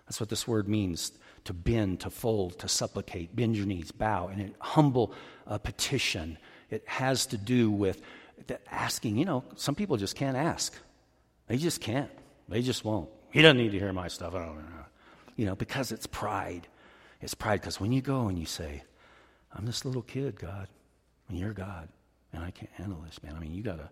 That's 0.05 0.19
what 0.19 0.29
this 0.29 0.47
word 0.47 0.67
means 0.67 1.11
to 1.45 1.53
bend, 1.53 1.99
to 2.01 2.09
fold, 2.09 2.59
to 2.59 2.67
supplicate. 2.67 3.35
Bend 3.35 3.55
your 3.55 3.65
knees, 3.65 3.91
bow, 3.91 4.27
and 4.27 4.41
it, 4.41 4.55
humble 4.59 5.13
uh, 5.47 5.57
petition. 5.57 6.37
It 6.69 6.83
has 6.87 7.25
to 7.27 7.37
do 7.37 7.69
with 7.69 8.01
the 8.47 8.59
asking. 8.73 9.17
You 9.17 9.25
know, 9.25 9.43
some 9.55 9.75
people 9.75 9.97
just 9.97 10.15
can't 10.15 10.37
ask, 10.37 10.73
they 11.47 11.57
just 11.57 11.81
can't. 11.81 12.09
They 12.47 12.61
just 12.61 12.85
won't. 12.85 13.09
He 13.31 13.41
doesn't 13.41 13.57
need 13.57 13.71
to 13.71 13.79
hear 13.79 13.93
my 13.93 14.07
stuff. 14.07 14.33
I 14.33 14.45
don't 14.45 14.57
know. 14.57 14.85
You 15.35 15.45
know, 15.45 15.55
because 15.55 15.91
it's 15.91 16.07
pride. 16.07 16.67
It's 17.21 17.33
pride 17.33 17.61
because 17.61 17.79
when 17.79 17.91
you 17.91 18.01
go 18.01 18.27
and 18.27 18.39
you 18.39 18.45
say, 18.45 18.83
I'm 19.53 19.65
this 19.65 19.85
little 19.85 20.01
kid, 20.01 20.39
God, 20.39 20.67
and 21.29 21.37
you're 21.37 21.53
God, 21.53 21.89
and 22.33 22.43
I 22.43 22.51
can't 22.51 22.71
handle 22.73 23.01
this, 23.05 23.21
man. 23.23 23.35
I 23.35 23.39
mean, 23.39 23.53
you 23.53 23.63
gotta, 23.63 23.89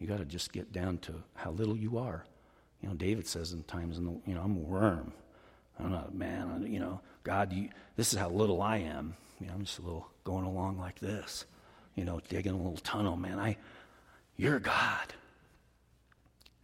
you 0.00 0.06
gotta 0.06 0.24
just 0.24 0.52
get 0.52 0.72
down 0.72 0.98
to 0.98 1.14
how 1.34 1.50
little 1.50 1.76
you 1.76 1.98
are. 1.98 2.24
You 2.80 2.88
know, 2.88 2.94
David 2.94 3.26
says 3.26 3.52
in 3.52 3.62
times, 3.64 3.98
in 3.98 4.04
the, 4.04 4.20
you 4.26 4.34
know, 4.34 4.42
I'm 4.42 4.56
a 4.56 4.60
worm. 4.60 5.12
I'm 5.78 5.90
not 5.90 6.10
a 6.10 6.14
man. 6.14 6.50
I, 6.50 6.66
you 6.66 6.78
know, 6.78 7.00
God, 7.22 7.52
you, 7.52 7.68
this 7.96 8.12
is 8.12 8.18
how 8.18 8.28
little 8.28 8.62
I 8.62 8.78
am. 8.78 9.16
You 9.40 9.46
know, 9.46 9.54
I'm 9.54 9.64
just 9.64 9.78
a 9.78 9.82
little 9.82 10.08
going 10.24 10.44
along 10.44 10.78
like 10.78 10.98
this. 11.00 11.46
You 11.94 12.04
know, 12.04 12.20
digging 12.28 12.52
a 12.52 12.56
little 12.56 12.76
tunnel, 12.76 13.16
man. 13.16 13.38
I, 13.38 13.56
you're 14.36 14.58
God. 14.58 15.14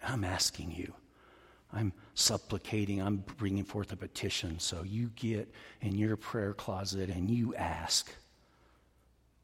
I'm 0.03 0.25
asking 0.25 0.73
you. 0.73 0.93
I'm 1.73 1.93
supplicating. 2.15 3.01
I'm 3.01 3.25
bringing 3.37 3.65
forth 3.65 3.93
a 3.93 3.97
petition. 3.97 4.59
So 4.59 4.83
you 4.83 5.11
get 5.17 5.53
in 5.81 5.97
your 5.97 6.17
prayer 6.17 6.53
closet 6.53 7.11
and 7.11 7.31
you 7.31 7.55
ask. 7.55 8.13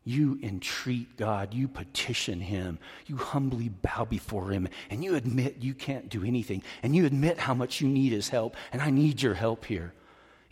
You 0.04 0.38
entreat 0.40 1.16
God, 1.16 1.52
you 1.52 1.66
petition 1.66 2.40
Him, 2.40 2.78
you 3.06 3.16
humbly 3.16 3.70
bow 3.70 4.04
before 4.04 4.50
Him, 4.50 4.68
and 4.88 5.02
you 5.02 5.16
admit 5.16 5.56
you 5.58 5.74
can't 5.74 6.08
do 6.08 6.22
anything, 6.24 6.62
and 6.84 6.94
you 6.94 7.06
admit 7.06 7.38
how 7.38 7.54
much 7.54 7.80
you 7.80 7.88
need 7.88 8.12
His 8.12 8.28
help, 8.28 8.54
and 8.72 8.80
I 8.80 8.90
need 8.90 9.20
your 9.20 9.34
help 9.34 9.64
here. 9.64 9.92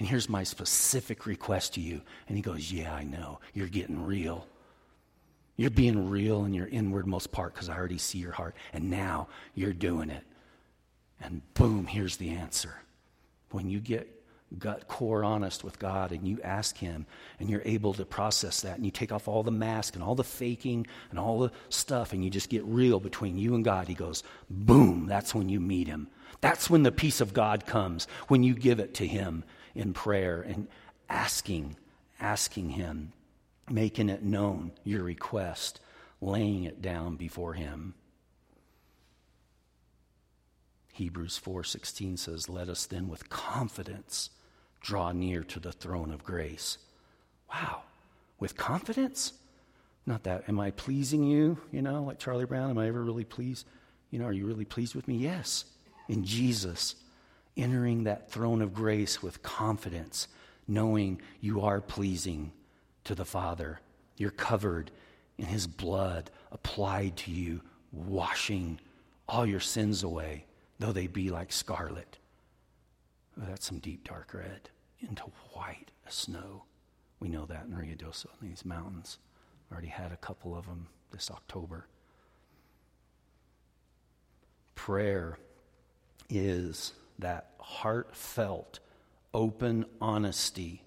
And 0.01 0.09
here's 0.09 0.29
my 0.29 0.43
specific 0.43 1.25
request 1.25 1.75
to 1.75 1.81
you. 1.81 2.01
And 2.27 2.37
He 2.37 2.43
goes, 2.43 2.73
Yeah, 2.73 2.93
I 2.93 3.05
know. 3.05 3.39
You're 3.53 3.69
getting 3.69 4.05
real. 4.05 4.49
You're 5.57 5.71
being 5.71 6.11
real 6.11 6.45
in 6.45 6.55
your 6.55 6.67
inwardmost 6.67 7.31
part 7.31 7.55
because 7.55 7.69
I 7.69 7.77
already 7.77 7.99
see 7.99 8.19
your 8.19 8.33
heart, 8.33 8.57
and 8.73 8.91
now 8.91 9.29
you're 9.55 9.73
doing 9.73 10.11
it. 10.11 10.25
And 11.21 11.43
boom, 11.55 11.87
here's 11.87 12.17
the 12.17 12.31
answer. 12.31 12.75
When 13.51 13.71
you 13.71 13.79
get 13.79 14.11
gut 14.59 14.87
core 14.89 15.25
honest 15.25 15.65
with 15.65 15.79
God 15.79 16.13
and 16.13 16.27
you 16.27 16.41
ask 16.43 16.77
Him 16.77 17.07
and 17.39 17.49
you're 17.49 17.63
able 17.65 17.95
to 17.95 18.05
process 18.05 18.61
that 18.63 18.77
and 18.77 18.85
you 18.85 18.91
take 18.91 19.13
off 19.13 19.29
all 19.29 19.43
the 19.43 19.51
mask 19.51 19.95
and 19.95 20.03
all 20.03 20.15
the 20.15 20.25
faking 20.25 20.87
and 21.11 21.19
all 21.19 21.41
the 21.41 21.53
stuff 21.69 22.13
and 22.13 22.25
you 22.25 22.31
just 22.31 22.49
get 22.49 22.65
real 22.65 23.01
between 23.01 23.39
you 23.39 23.55
and 23.55 23.65
God, 23.65 23.89
He 23.89 23.95
goes, 23.95 24.23
boom, 24.51 25.07
that's 25.07 25.35
when 25.35 25.49
you 25.49 25.61
meet 25.61 25.89
Him. 25.89 26.09
That's 26.41 26.69
when 26.69 26.83
the 26.83 26.93
peace 26.93 27.21
of 27.21 27.33
God 27.33 27.67
comes, 27.67 28.07
when 28.29 28.43
you 28.43 28.55
give 28.55 28.81
it 28.81 28.95
to 28.95 29.07
Him 29.07 29.45
in 29.75 29.93
prayer 29.93 30.43
and 30.43 30.69
asking, 31.09 31.77
asking 32.21 32.71
Him, 32.71 33.13
making 33.71 34.09
it 34.09 34.23
known, 34.23 34.73
your 34.85 35.03
request, 35.03 35.81
laying 36.21 36.65
it 36.65 36.83
down 36.83 37.17
before 37.17 37.55
Him. 37.55 37.95
Hebrews 40.93 41.39
4:16 41.39 42.17
says, 42.17 42.49
"Let 42.49 42.69
us 42.69 42.87
then 42.87 43.09
with 43.09 43.29
confidence 43.29 44.31
draw 44.81 45.13
near 45.13 45.43
to 45.43 45.59
the 45.59 45.73
throne 45.73 46.13
of 46.13 46.25
grace." 46.25 46.79
Wow. 47.51 47.83
With 48.39 48.57
confidence? 48.57 49.33
Not 50.07 50.23
that 50.25 50.49
am 50.49 50.61
I 50.61 50.71
pleasing 50.71 51.25
you, 51.25 51.59
you 51.73 51.83
know, 51.83 52.05
like 52.05 52.19
Charlie 52.19 52.45
Brown, 52.45 52.71
am 52.71 52.79
I 52.79 52.89
ever 52.89 53.03
really 53.03 53.25
pleased? 53.25 53.67
You 54.11 54.19
know, 54.19 54.27
are 54.27 54.33
you 54.33 54.47
really 54.47 54.65
pleased 54.65 54.95
with 54.95 55.09
me? 55.09 55.17
Yes. 55.17 55.65
In 56.09 56.25
Jesus, 56.25 56.95
entering 57.57 58.05
that 58.05 58.31
throne 58.31 58.61
of 58.61 58.75
grace 58.75 59.23
with 59.23 59.43
confidence, 59.43 60.29
knowing 60.69 61.21
you 61.41 61.61
are 61.63 61.81
pleasing 61.81 62.53
to 63.05 63.15
the 63.15 63.25
Father. 63.25 63.81
You're 64.17 64.31
covered 64.31 64.91
in 65.39 65.47
his 65.47 65.67
blood 65.67 66.31
applied 66.53 67.17
to 67.19 67.31
you, 67.31 67.61
washing 67.93 68.81
all 69.29 69.47
your 69.47 69.61
sins 69.61 70.03
away 70.03 70.47
though 70.79 70.93
they 70.93 71.07
be 71.07 71.31
like 71.31 71.53
scarlet. 71.53 72.19
Oh, 73.41 73.45
that's 73.49 73.67
some 73.67 73.79
deep 73.79 74.05
dark 74.05 74.35
red 74.35 74.71
into 75.01 75.25
white 75.53 75.91
as 76.07 76.15
snow. 76.15 76.65
We 77.21 77.29
know 77.29 77.47
that 77.47 77.65
in 77.67 77.77
Rio 77.77 77.95
in 77.95 78.49
these 78.49 78.65
mountains. 78.65 79.19
Already 79.73 79.89
had 79.89 80.13
a 80.13 80.17
couple 80.17 80.57
of 80.57 80.67
them 80.67 80.89
this 81.11 81.31
October. 81.31 81.87
Prayer 84.75 85.39
is 86.29 86.93
that 87.19 87.53
heartfelt, 87.59 88.81
open 89.33 89.87
honesty, 90.01 90.83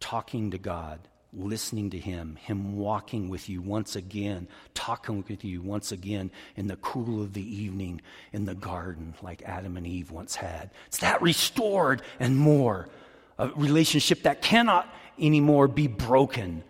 talking 0.00 0.50
to 0.52 0.58
God, 0.58 1.00
listening 1.32 1.90
to 1.90 1.98
Him, 1.98 2.36
Him 2.36 2.76
walking 2.76 3.28
with 3.28 3.48
you 3.48 3.62
once 3.62 3.96
again, 3.96 4.48
talking 4.74 5.24
with 5.28 5.44
you 5.44 5.62
once 5.62 5.92
again 5.92 6.30
in 6.56 6.66
the 6.66 6.76
cool 6.76 7.22
of 7.22 7.32
the 7.32 7.42
evening 7.42 8.02
in 8.32 8.44
the 8.44 8.54
garden, 8.54 9.14
like 9.22 9.42
Adam 9.42 9.76
and 9.76 9.86
Eve 9.86 10.10
once 10.10 10.36
had. 10.36 10.70
It's 10.88 10.98
that 10.98 11.22
restored 11.22 12.02
and 12.20 12.36
more. 12.36 12.88
A 13.38 13.48
relationship 13.48 14.22
that 14.22 14.42
cannot 14.42 14.92
anymore 15.18 15.68
be 15.68 15.86
broken. 15.86 16.62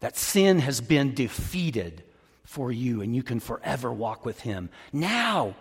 That 0.00 0.16
sin 0.16 0.58
has 0.60 0.80
been 0.80 1.14
defeated 1.14 2.02
for 2.44 2.72
you, 2.72 3.02
and 3.02 3.14
you 3.14 3.22
can 3.22 3.38
forever 3.38 3.92
walk 3.92 4.24
with 4.24 4.40
Him. 4.40 4.70
Now, 4.92 5.54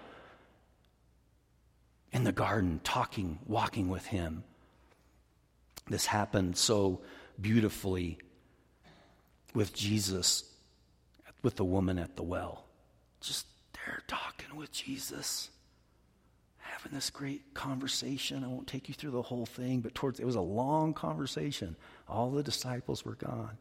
in 2.12 2.24
the 2.24 2.32
garden, 2.32 2.82
talking, 2.84 3.38
walking 3.46 3.90
with 3.90 4.08
Him. 4.08 4.44
This 5.88 6.08
happened 6.08 6.58
so 6.58 7.02
beautifully 7.42 8.18
with 9.54 9.74
Jesus, 9.74 10.44
with 11.42 11.56
the 11.56 11.66
woman 11.66 11.98
at 11.98 12.16
the 12.16 12.24
well. 12.24 12.66
Just 13.22 13.48
there 13.74 14.02
talking 14.08 14.56
with 14.56 14.72
Jesus, 14.72 15.50
having 16.58 16.92
this 16.94 17.10
great 17.10 17.54
conversation. 17.54 18.44
I 18.44 18.48
won't 18.48 18.68
take 18.68 18.88
you 18.88 18.96
through 18.96 19.12
the 19.12 19.22
whole 19.22 19.46
thing, 19.46 19.82
but 19.82 19.96
towards 19.96 20.20
it 20.20 20.26
was 20.26 20.36
a 20.36 20.42
long 20.42 20.94
conversation. 20.94 21.76
All 22.08 22.32
the 22.32 22.44
disciples 22.44 23.06
were 23.06 23.16
gone. 23.16 23.58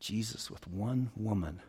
Jesus 0.00 0.50
with 0.50 0.66
one 0.68 1.10
woman 1.16 1.60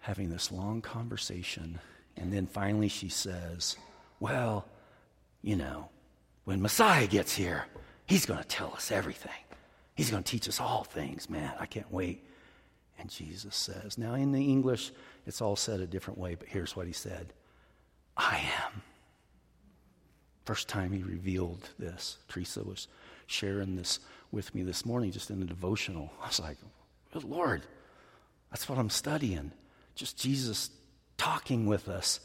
having 0.00 0.30
this 0.30 0.52
long 0.52 0.80
conversation. 0.80 1.80
And 2.16 2.32
then 2.32 2.46
finally 2.46 2.88
she 2.88 3.08
says, 3.08 3.76
Well, 4.20 4.66
you 5.42 5.56
know, 5.56 5.88
when 6.44 6.62
Messiah 6.62 7.08
gets 7.08 7.34
here, 7.34 7.66
he's 8.06 8.24
going 8.24 8.40
to 8.40 8.48
tell 8.48 8.72
us 8.72 8.92
everything. 8.92 9.32
He's 9.96 10.10
going 10.10 10.22
to 10.22 10.30
teach 10.30 10.48
us 10.48 10.60
all 10.60 10.84
things, 10.84 11.28
man. 11.28 11.52
I 11.58 11.66
can't 11.66 11.90
wait. 11.90 12.22
And 12.98 13.10
Jesus 13.10 13.56
says, 13.56 13.98
now 13.98 14.14
in 14.14 14.30
the 14.30 14.44
English, 14.44 14.92
it's 15.26 15.40
all 15.40 15.56
said 15.56 15.80
a 15.80 15.86
different 15.86 16.18
way, 16.18 16.34
but 16.34 16.48
here's 16.48 16.76
what 16.76 16.86
he 16.86 16.92
said 16.92 17.32
I 18.16 18.36
am. 18.36 18.82
First 20.44 20.68
time 20.68 20.92
he 20.92 21.02
revealed 21.02 21.68
this. 21.78 22.18
Teresa 22.28 22.62
was 22.62 22.88
sharing 23.26 23.74
this 23.74 23.98
with 24.30 24.54
me 24.54 24.62
this 24.62 24.86
morning, 24.86 25.10
just 25.10 25.30
in 25.30 25.40
the 25.40 25.46
devotional. 25.46 26.12
I 26.22 26.28
was 26.28 26.40
like, 26.40 26.58
Good 27.12 27.24
Lord, 27.24 27.62
that's 28.50 28.68
what 28.68 28.78
I'm 28.78 28.90
studying. 28.90 29.50
Just 29.94 30.18
Jesus 30.18 30.70
talking 31.16 31.66
with 31.66 31.88
us 31.88 32.20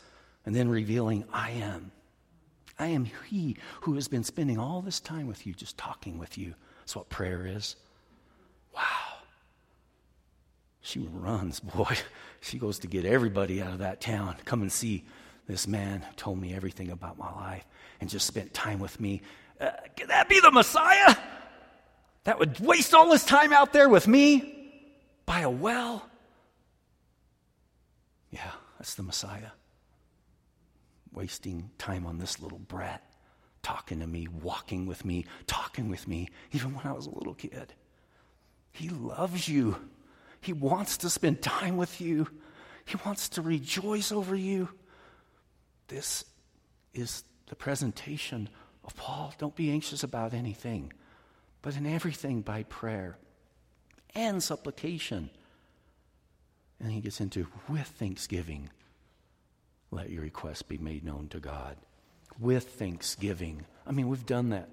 and 0.45 0.53
then 0.55 0.69
revealing, 0.69 1.23
I 1.31 1.51
am. 1.51 1.91
I 2.77 2.87
am 2.87 3.05
He 3.05 3.57
who 3.81 3.95
has 3.95 4.07
been 4.07 4.23
spending 4.23 4.59
all 4.59 4.81
this 4.81 4.99
time 4.99 5.27
with 5.27 5.47
you, 5.47 5.53
just 5.53 5.77
talking 5.77 6.17
with 6.17 6.37
you. 6.37 6.53
That's 6.91 6.97
what 6.97 7.09
prayer 7.09 7.45
is. 7.45 7.77
Wow. 8.75 8.81
She 10.81 10.99
runs, 10.99 11.61
boy. 11.61 11.95
She 12.43 12.57
goes 12.57 12.79
to 12.79 12.87
get 12.87 13.05
everybody 13.05 13.61
out 13.61 13.71
of 13.71 13.79
that 13.79 14.01
town. 14.01 14.35
Come 14.45 14.63
and 14.63 14.71
see 14.71 15.05
this 15.45 15.67
man 15.67 16.01
who 16.01 16.11
told 16.15 16.41
me 16.41 16.55
everything 16.55 16.89
about 16.89 17.19
my 17.19 17.31
life 17.31 17.63
and 17.99 18.09
just 18.09 18.25
spent 18.25 18.51
time 18.51 18.79
with 18.79 18.99
me. 18.99 19.21
Uh, 19.59 19.69
can 19.95 20.07
that 20.07 20.27
be 20.27 20.39
the 20.39 20.49
Messiah? 20.49 21.15
That 22.23 22.39
would 22.39 22.59
waste 22.59 22.95
all 22.95 23.11
his 23.11 23.23
time 23.23 23.53
out 23.53 23.73
there 23.73 23.89
with 23.89 24.07
me 24.07 24.81
by 25.27 25.41
a 25.41 25.51
well? 25.51 26.09
Yeah, 28.31 28.51
that's 28.79 28.95
the 28.95 29.03
Messiah. 29.03 29.51
Wasting 31.13 31.69
time 31.77 32.07
on 32.07 32.17
this 32.17 32.39
little 32.39 32.57
brat 32.57 33.10
talking 33.63 33.99
to 33.99 34.07
me, 34.07 34.27
walking 34.27 34.85
with 34.85 35.05
me, 35.05 35.25
talking 35.47 35.89
with 35.89 36.07
me, 36.07 36.29
even 36.51 36.73
when 36.75 36.85
I 36.85 36.93
was 36.93 37.05
a 37.05 37.15
little 37.15 37.33
kid. 37.33 37.73
He 38.71 38.89
loves 38.89 39.47
you. 39.47 39.77
He 40.39 40.53
wants 40.53 40.97
to 40.97 41.09
spend 41.09 41.41
time 41.41 41.77
with 41.77 42.01
you. 42.01 42.27
He 42.85 42.97
wants 43.05 43.29
to 43.29 43.41
rejoice 43.41 44.11
over 44.11 44.35
you. 44.35 44.69
This 45.87 46.25
is 46.93 47.23
the 47.47 47.55
presentation 47.55 48.49
of 48.83 48.95
Paul. 48.95 49.33
Don't 49.37 49.55
be 49.55 49.71
anxious 49.71 50.03
about 50.03 50.33
anything, 50.33 50.93
but 51.61 51.75
in 51.75 51.85
everything 51.85 52.41
by 52.41 52.63
prayer 52.63 53.17
and 54.15 54.41
supplication. 54.41 55.29
And 56.79 56.91
he 56.91 57.01
gets 57.01 57.21
into 57.21 57.47
with 57.69 57.87
thanksgiving. 57.87 58.69
Let 59.91 60.09
your 60.09 60.23
requests 60.23 60.63
be 60.63 60.77
made 60.77 61.03
known 61.03 61.27
to 61.29 61.39
God 61.39 61.77
with 62.39 62.69
thanksgiving. 62.69 63.65
I 63.85 63.91
mean, 63.91 64.07
we've 64.07 64.25
done 64.25 64.49
that 64.49 64.69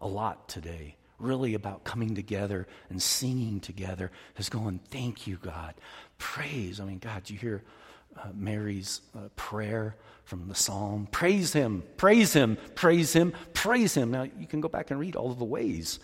a 0.00 0.06
lot 0.06 0.48
today. 0.48 0.96
Really 1.18 1.54
about 1.54 1.84
coming 1.84 2.14
together 2.14 2.66
and 2.90 3.00
singing 3.00 3.60
together 3.60 4.10
is 4.36 4.48
going, 4.48 4.80
Thank 4.90 5.26
you, 5.26 5.38
God. 5.40 5.74
Praise. 6.18 6.80
I 6.80 6.84
mean, 6.84 6.98
God, 6.98 7.30
you 7.30 7.38
hear 7.38 7.62
uh, 8.16 8.28
Mary's 8.34 9.00
uh, 9.16 9.28
prayer 9.36 9.96
from 10.24 10.48
the 10.48 10.54
psalm? 10.54 11.08
Praise 11.10 11.52
Him, 11.52 11.84
praise 11.96 12.32
Him, 12.32 12.58
praise 12.74 13.12
Him, 13.12 13.32
praise 13.52 13.94
Him. 13.94 14.10
Now, 14.10 14.24
you 14.24 14.46
can 14.46 14.60
go 14.60 14.68
back 14.68 14.90
and 14.90 14.98
read 14.98 15.16
all 15.16 15.30
of 15.30 15.38
the 15.38 15.44
ways, 15.44 16.00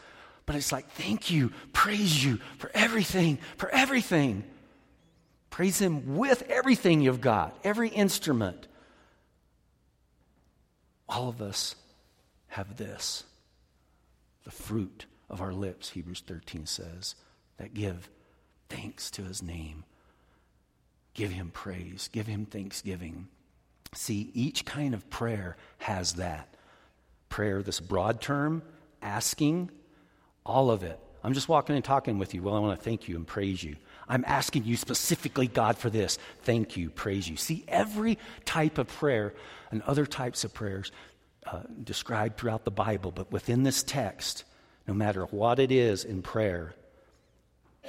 but 0.46 0.56
it's 0.56 0.72
like, 0.72 0.88
Thank 0.92 1.30
you, 1.30 1.52
praise 1.72 2.24
you 2.24 2.38
for 2.58 2.70
everything, 2.72 3.38
for 3.56 3.68
everything. 3.70 4.44
Praise 5.50 5.80
Him 5.80 6.16
with 6.16 6.42
everything 6.48 7.00
you've 7.00 7.20
got, 7.20 7.58
every 7.64 7.88
instrument. 7.88 8.68
All 11.10 11.28
of 11.28 11.42
us 11.42 11.74
have 12.48 12.76
this 12.76 13.24
the 14.44 14.50
fruit 14.50 15.04
of 15.28 15.40
our 15.42 15.52
lips, 15.52 15.90
Hebrews 15.90 16.22
13 16.26 16.64
says, 16.64 17.14
that 17.58 17.74
give 17.74 18.08
thanks 18.70 19.10
to 19.12 19.22
his 19.22 19.42
name. 19.42 19.84
Give 21.12 21.30
him 21.30 21.50
praise, 21.50 22.08
give 22.10 22.26
him 22.26 22.46
thanksgiving. 22.46 23.28
See, 23.92 24.30
each 24.32 24.64
kind 24.64 24.94
of 24.94 25.10
prayer 25.10 25.56
has 25.78 26.14
that. 26.14 26.54
Prayer, 27.28 27.62
this 27.62 27.80
broad 27.80 28.20
term, 28.20 28.62
asking, 29.02 29.70
all 30.46 30.70
of 30.70 30.82
it. 30.82 30.98
I'm 31.22 31.34
just 31.34 31.48
walking 31.48 31.76
and 31.76 31.84
talking 31.84 32.18
with 32.18 32.32
you. 32.32 32.42
Well, 32.42 32.54
I 32.54 32.60
want 32.60 32.78
to 32.78 32.84
thank 32.84 33.08
you 33.08 33.16
and 33.16 33.26
praise 33.26 33.62
you. 33.62 33.76
I'm 34.10 34.24
asking 34.26 34.64
you 34.64 34.76
specifically, 34.76 35.46
God, 35.46 35.78
for 35.78 35.88
this. 35.88 36.18
Thank 36.42 36.76
you, 36.76 36.90
praise 36.90 37.28
you. 37.28 37.36
See, 37.36 37.64
every 37.68 38.18
type 38.44 38.76
of 38.76 38.88
prayer 38.88 39.32
and 39.70 39.82
other 39.82 40.04
types 40.04 40.42
of 40.42 40.52
prayers 40.52 40.90
uh, 41.46 41.60
described 41.84 42.36
throughout 42.36 42.64
the 42.64 42.72
Bible, 42.72 43.12
but 43.12 43.30
within 43.30 43.62
this 43.62 43.84
text, 43.84 44.42
no 44.88 44.94
matter 44.94 45.26
what 45.26 45.60
it 45.60 45.70
is 45.70 46.02
in 46.02 46.22
prayer, 46.22 46.74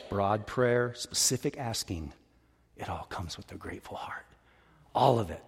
broad 0.10 0.46
prayer, 0.46 0.94
specific 0.94 1.58
asking, 1.58 2.14
it 2.78 2.88
all 2.88 3.08
comes 3.10 3.36
with 3.36 3.52
a 3.52 3.56
grateful 3.56 3.98
heart. 3.98 4.26
All 4.94 5.18
of 5.18 5.32
it. 5.32 5.44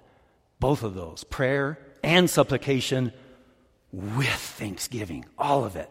Both 0.60 0.82
of 0.82 0.96
those, 0.96 1.24
prayer 1.24 1.78
and 2.04 2.28
supplication 2.28 3.14
with 3.92 4.28
thanksgiving. 4.28 5.26
All 5.38 5.66
of 5.66 5.76
it. 5.76 5.90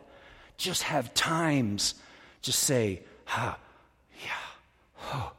Just 0.57 0.83
have 0.85 1.15
times, 1.15 1.95
just 2.41 2.59
say, 2.59 3.03
ha, 3.27 3.59
Oh, 5.03 5.33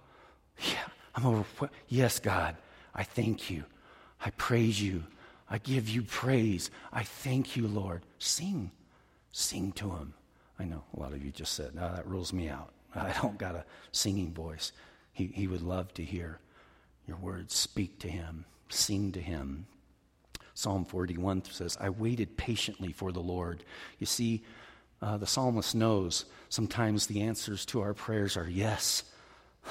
yeah, 0.60 0.86
I'm 1.15 1.26
over. 1.26 1.69
Yes, 1.88 2.19
God, 2.19 2.56
I 2.93 3.04
thank 3.04 3.49
you. 3.49 3.63
I 4.23 4.30
praise 4.32 4.82
you. 4.82 5.04
I 5.49 5.58
give 5.58 5.89
you 5.89 6.04
praise. 6.04 6.71
I 6.91 7.04
thank 7.04 7.56
you, 7.56 7.67
Lord. 7.67 8.02
Sing. 8.19 8.71
Sing 9.32 9.71
to 9.73 9.91
him. 9.91 10.13
I 10.60 10.65
know 10.65 10.84
a 10.95 10.99
lot 10.99 11.13
of 11.13 11.23
you 11.23 11.32
just 11.32 11.54
said, 11.54 11.76
no, 11.76 11.93
that 11.93 12.08
rules 12.08 12.32
me 12.34 12.47
out. 12.47 12.71
I 12.95 13.13
don't 13.21 13.38
got 13.38 13.56
a 13.56 13.65
singing 13.91 14.34
voice. 14.34 14.71
He, 15.12 15.28
he 15.28 15.47
would 15.47 15.62
love 15.62 15.93
to 15.95 16.04
hear 16.04 16.39
your 17.08 17.17
words. 17.17 17.56
Speak 17.56 17.99
to 17.99 18.08
him. 18.08 18.45
Sing 18.69 19.12
to 19.12 19.21
him. 19.21 19.67
Psalm 20.56 20.86
41 20.86 21.45
says, 21.45 21.78
I 21.80 21.89
waited 21.89 22.38
patiently 22.38 22.91
for 22.91 23.12
the 23.12 23.19
Lord. 23.19 23.63
You 23.99 24.06
see, 24.06 24.43
uh, 25.02 25.17
the 25.17 25.28
psalmist 25.28 25.76
knows 25.76 26.26
sometimes 26.49 27.08
the 27.08 27.21
answers 27.21 27.65
to 27.67 27.82
our 27.82 27.93
prayers 27.93 28.38
are 28.38 28.47
yes 28.47 29.04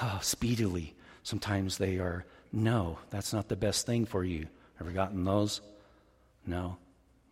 oh, 0.00 0.18
speedily. 0.22 0.94
Sometimes 1.22 1.78
they 1.78 1.98
are, 1.98 2.24
no, 2.52 2.98
that's 3.11 3.33
not 3.33 3.48
the 3.48 3.57
best 3.57 3.87
thing 3.87 4.07
for 4.07 4.24
you. 4.24 4.46
Ever 4.81 4.90
gotten 4.90 5.24
those? 5.24 5.61
No. 6.46 6.76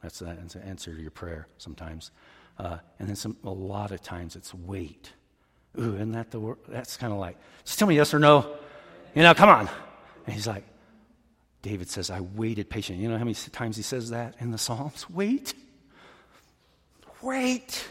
That's 0.02 0.20
the 0.20 0.38
answer 0.64 0.94
to 0.94 1.00
your 1.00 1.10
prayer 1.10 1.46
sometimes. 1.58 2.10
Uh, 2.58 2.78
and 2.98 3.08
then 3.08 3.16
some, 3.16 3.36
a 3.44 3.50
lot 3.50 3.90
of 3.90 4.02
times 4.02 4.36
it's 4.36 4.54
wait. 4.54 5.12
Ooh, 5.78 5.94
isn't 5.94 6.12
that 6.12 6.30
the 6.30 6.40
word? 6.40 6.58
That's 6.68 6.96
kind 6.96 7.12
of 7.12 7.18
like, 7.18 7.36
just 7.64 7.78
tell 7.78 7.88
me 7.88 7.96
yes 7.96 8.12
or 8.12 8.18
no. 8.18 8.56
You 9.14 9.22
know, 9.22 9.34
come 9.34 9.48
on. 9.48 9.68
And 10.26 10.34
he's 10.34 10.46
like, 10.46 10.64
David 11.62 11.90
says, 11.90 12.10
I 12.10 12.20
waited 12.20 12.70
patiently. 12.70 13.02
You 13.02 13.10
know 13.10 13.18
how 13.18 13.24
many 13.24 13.34
times 13.34 13.76
he 13.76 13.82
says 13.82 14.10
that 14.10 14.34
in 14.40 14.50
the 14.50 14.58
Psalms? 14.58 15.08
Wait. 15.10 15.54
Wait. 17.22 17.86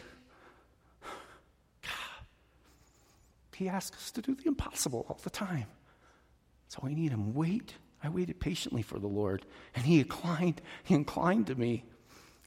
He 3.60 3.68
asks 3.68 3.98
us 3.98 4.12
to 4.12 4.22
do 4.22 4.36
the 4.36 4.48
impossible 4.48 5.06
all 5.10 5.20
the 5.22 5.30
time. 5.30 5.66
So 6.70 6.80
we 6.82 6.96
need 6.96 7.12
Him. 7.12 7.34
Wait. 7.34 7.74
I 8.02 8.08
waited 8.08 8.40
patiently 8.40 8.82
for 8.82 9.00
the 9.00 9.08
Lord, 9.08 9.46
and 9.76 9.86
He 9.86 10.00
inclined, 10.00 10.62
He 10.86 10.96
inclined 10.96 11.48
to 11.48 11.56
me, 11.56 11.84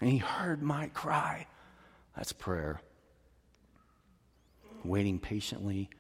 and 0.01 0.09
He 0.09 0.16
heard 0.16 0.62
my 0.62 0.87
cry. 0.87 1.46
That's 2.16 2.33
prayer. 2.33 2.81
Waiting 4.85 5.18
patiently 5.18 5.90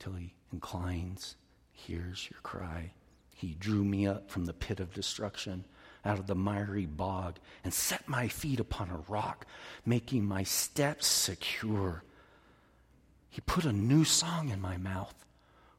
till 0.00 0.14
He 0.14 0.34
inclines, 0.52 1.36
hears 1.70 2.28
your 2.28 2.40
cry. 2.42 2.90
He 3.32 3.54
drew 3.54 3.84
me 3.84 4.08
up 4.08 4.28
from 4.28 4.46
the 4.46 4.52
pit 4.52 4.80
of 4.80 4.92
destruction, 4.92 5.64
out 6.04 6.18
of 6.18 6.26
the 6.26 6.34
miry 6.34 6.86
bog, 6.86 7.38
and 7.62 7.72
set 7.72 8.08
my 8.08 8.26
feet 8.26 8.58
upon 8.58 8.90
a 8.90 9.04
rock, 9.08 9.46
making 9.84 10.24
my 10.24 10.42
steps 10.42 11.06
secure. 11.06 12.02
He 13.28 13.40
put 13.40 13.64
a 13.64 13.72
new 13.72 14.04
song 14.04 14.48
in 14.48 14.60
my 14.60 14.76
mouth. 14.76 15.14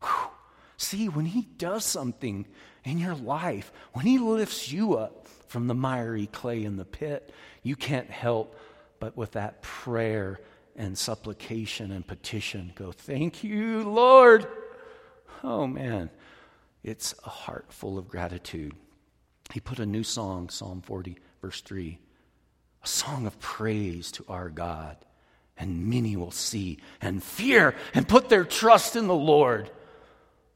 Whew. 0.02 0.30
See, 0.78 1.10
when 1.10 1.26
He 1.26 1.42
does 1.58 1.86
something 1.86 2.46
in 2.84 3.00
your 3.00 3.16
life, 3.16 3.72
when 3.94 4.06
He 4.06 4.20
lifts 4.20 4.72
you 4.72 4.96
up 4.96 5.28
from 5.48 5.68
the 5.68 5.74
miry 5.74 6.28
clay 6.28 6.64
in 6.64 6.78
the 6.78 6.86
pit, 6.86 7.34
you 7.64 7.76
can't 7.76 8.10
help 8.10 8.56
but 9.00 9.18
with 9.18 9.32
that 9.34 9.62
prayer 9.62 10.40
and 10.76 10.98
supplication 10.98 11.92
and 11.92 12.06
petition 12.06 12.72
go, 12.76 12.92
Thank 12.92 13.44
you, 13.44 13.84
Lord. 13.90 14.48
Oh, 15.44 15.68
man. 15.68 16.10
It's 16.84 17.14
a 17.26 17.30
heart 17.30 17.66
full 17.70 17.98
of 17.98 18.08
gratitude. 18.08 18.74
He 19.52 19.60
put 19.60 19.80
a 19.80 19.86
new 19.86 20.04
song, 20.04 20.50
Psalm 20.50 20.82
40, 20.82 21.18
verse 21.42 21.62
3, 21.62 22.00
a 22.84 22.88
song 22.88 23.26
of 23.26 23.40
praise 23.40 24.12
to 24.14 24.26
our 24.28 24.50
God. 24.50 24.98
And 25.60 25.88
many 25.88 26.16
will 26.16 26.32
see 26.32 26.80
and 27.02 27.24
fear 27.24 27.76
and 27.94 28.08
put 28.08 28.30
their 28.30 28.46
trust 28.46 28.96
in 28.96 29.08
the 29.08 29.16
Lord. 29.16 29.72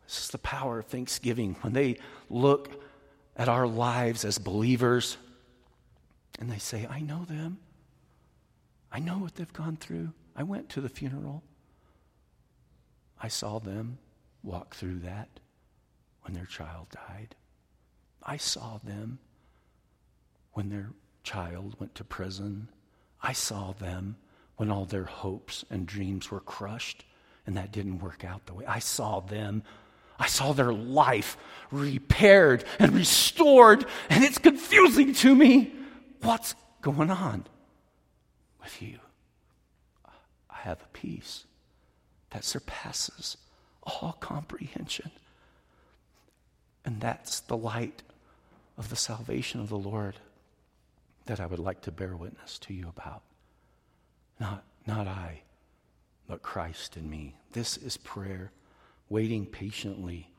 This 0.05 0.25
is 0.25 0.29
the 0.29 0.37
power 0.37 0.79
of 0.79 0.85
thanksgiving. 0.85 1.55
When 1.61 1.73
they 1.73 1.97
look 2.29 2.69
at 3.35 3.49
our 3.49 3.65
lives 3.65 4.25
as 4.25 4.37
believers 4.37 5.17
and 6.39 6.51
they 6.51 6.59
say, 6.59 6.87
I 6.89 6.99
know 6.99 7.25
them. 7.25 7.59
I 8.91 8.99
know 8.99 9.17
what 9.17 9.35
they've 9.35 9.53
gone 9.53 9.77
through. 9.77 10.11
I 10.35 10.43
went 10.43 10.69
to 10.69 10.81
the 10.81 10.89
funeral. 10.89 11.43
I 13.21 13.27
saw 13.27 13.59
them 13.59 13.97
walk 14.43 14.75
through 14.75 14.99
that 14.99 15.29
when 16.23 16.33
their 16.33 16.45
child 16.45 16.87
died. 16.91 17.35
I 18.23 18.37
saw 18.37 18.79
them 18.83 19.19
when 20.53 20.69
their 20.69 20.89
child 21.23 21.75
went 21.79 21.95
to 21.95 22.03
prison. 22.03 22.69
I 23.21 23.33
saw 23.33 23.73
them 23.73 24.17
when 24.57 24.71
all 24.71 24.85
their 24.85 25.05
hopes 25.05 25.65
and 25.69 25.85
dreams 25.85 26.29
were 26.29 26.39
crushed 26.39 27.03
and 27.45 27.57
that 27.57 27.71
didn't 27.71 27.99
work 27.99 28.23
out 28.23 28.45
the 28.45 28.53
way. 28.53 28.65
I 28.65 28.79
saw 28.79 29.19
them 29.19 29.63
I 30.21 30.27
saw 30.27 30.53
their 30.53 30.71
life 30.71 31.35
repaired 31.71 32.63
and 32.77 32.93
restored, 32.93 33.87
and 34.07 34.23
it's 34.23 34.37
confusing 34.37 35.15
to 35.15 35.33
me. 35.33 35.73
What's 36.21 36.53
going 36.83 37.09
on 37.09 37.47
with 38.61 38.83
you? 38.83 38.99
I 40.05 40.57
have 40.57 40.79
a 40.79 40.97
peace 40.97 41.45
that 42.29 42.43
surpasses 42.43 43.35
all 43.81 44.15
comprehension. 44.19 45.09
And 46.85 47.01
that's 47.01 47.39
the 47.39 47.57
light 47.57 48.03
of 48.77 48.91
the 48.91 48.95
salvation 48.95 49.59
of 49.59 49.69
the 49.69 49.77
Lord 49.77 50.17
that 51.25 51.39
I 51.39 51.47
would 51.47 51.57
like 51.57 51.81
to 51.81 51.91
bear 51.91 52.15
witness 52.15 52.59
to 52.59 52.75
you 52.75 52.87
about. 52.87 53.23
Not, 54.41 54.63
not 54.87 55.07
I, 55.07 55.43
but 56.27 56.41
Christ 56.41 56.97
in 56.97 57.07
me. 57.07 57.35
This 57.51 57.77
is 57.77 57.95
prayer 57.97 58.51
waiting 59.07 59.45
patiently 59.45 60.31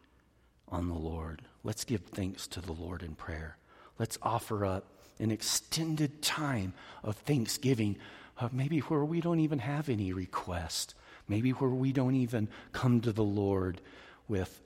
on 0.66 0.88
the 0.88 0.98
Lord. 0.98 1.42
Let's 1.62 1.84
give 1.84 2.00
thanks 2.00 2.48
to 2.48 2.60
the 2.60 2.72
Lord 2.72 3.04
in 3.04 3.14
prayer. 3.14 3.58
Let's 4.00 4.18
offer 4.20 4.66
up 4.66 4.86
an 5.20 5.30
extended 5.30 6.20
time 6.20 6.74
of 7.04 7.14
thanksgiving, 7.14 7.96
uh, 8.40 8.48
maybe 8.50 8.80
where 8.80 9.04
we 9.04 9.20
don't 9.20 9.38
even 9.38 9.60
have 9.60 9.88
any 9.88 10.12
request, 10.12 10.96
maybe 11.28 11.50
where 11.50 11.70
we 11.70 11.92
don't 11.92 12.16
even 12.16 12.48
come 12.72 13.00
to 13.02 13.12
the 13.12 13.22
Lord 13.22 13.80
with 14.26 14.60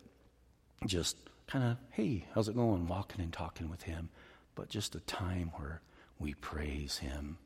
just 0.87 1.18
kind 1.46 1.62
of, 1.62 1.77
hey, 1.90 2.25
how's 2.35 2.49
it 2.49 2.57
going? 2.57 2.88
Walking 2.88 3.20
and 3.20 3.35
talking 3.35 3.68
with 3.68 3.83
Him, 3.83 4.09
but 4.55 4.70
just 4.70 4.94
a 4.94 5.01
time 5.01 5.53
where 5.57 5.83
we 6.18 6.33
praise 6.33 6.96
Him. 6.96 7.37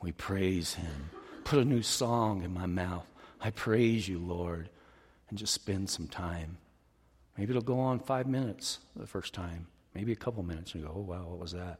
We 0.00 0.12
praise 0.12 0.72
Him. 0.72 1.10
Put 1.46 1.60
a 1.60 1.64
new 1.64 1.82
song 1.82 2.42
in 2.42 2.52
my 2.52 2.66
mouth. 2.66 3.06
I 3.40 3.50
praise 3.50 4.06
you, 4.06 4.18
Lord 4.18 4.68
and 5.28 5.38
just 5.38 5.54
spend 5.54 5.90
some 5.90 6.08
time. 6.08 6.58
Maybe 7.36 7.50
it'll 7.50 7.62
go 7.62 7.78
on 7.78 7.98
five 7.98 8.26
minutes 8.26 8.78
the 8.94 9.06
first 9.06 9.34
time, 9.34 9.66
maybe 9.94 10.12
a 10.12 10.16
couple 10.16 10.42
minutes, 10.42 10.72
and 10.72 10.82
you 10.82 10.88
go, 10.88 10.94
oh, 10.96 11.00
wow, 11.00 11.26
what 11.28 11.38
was 11.38 11.52
that? 11.52 11.78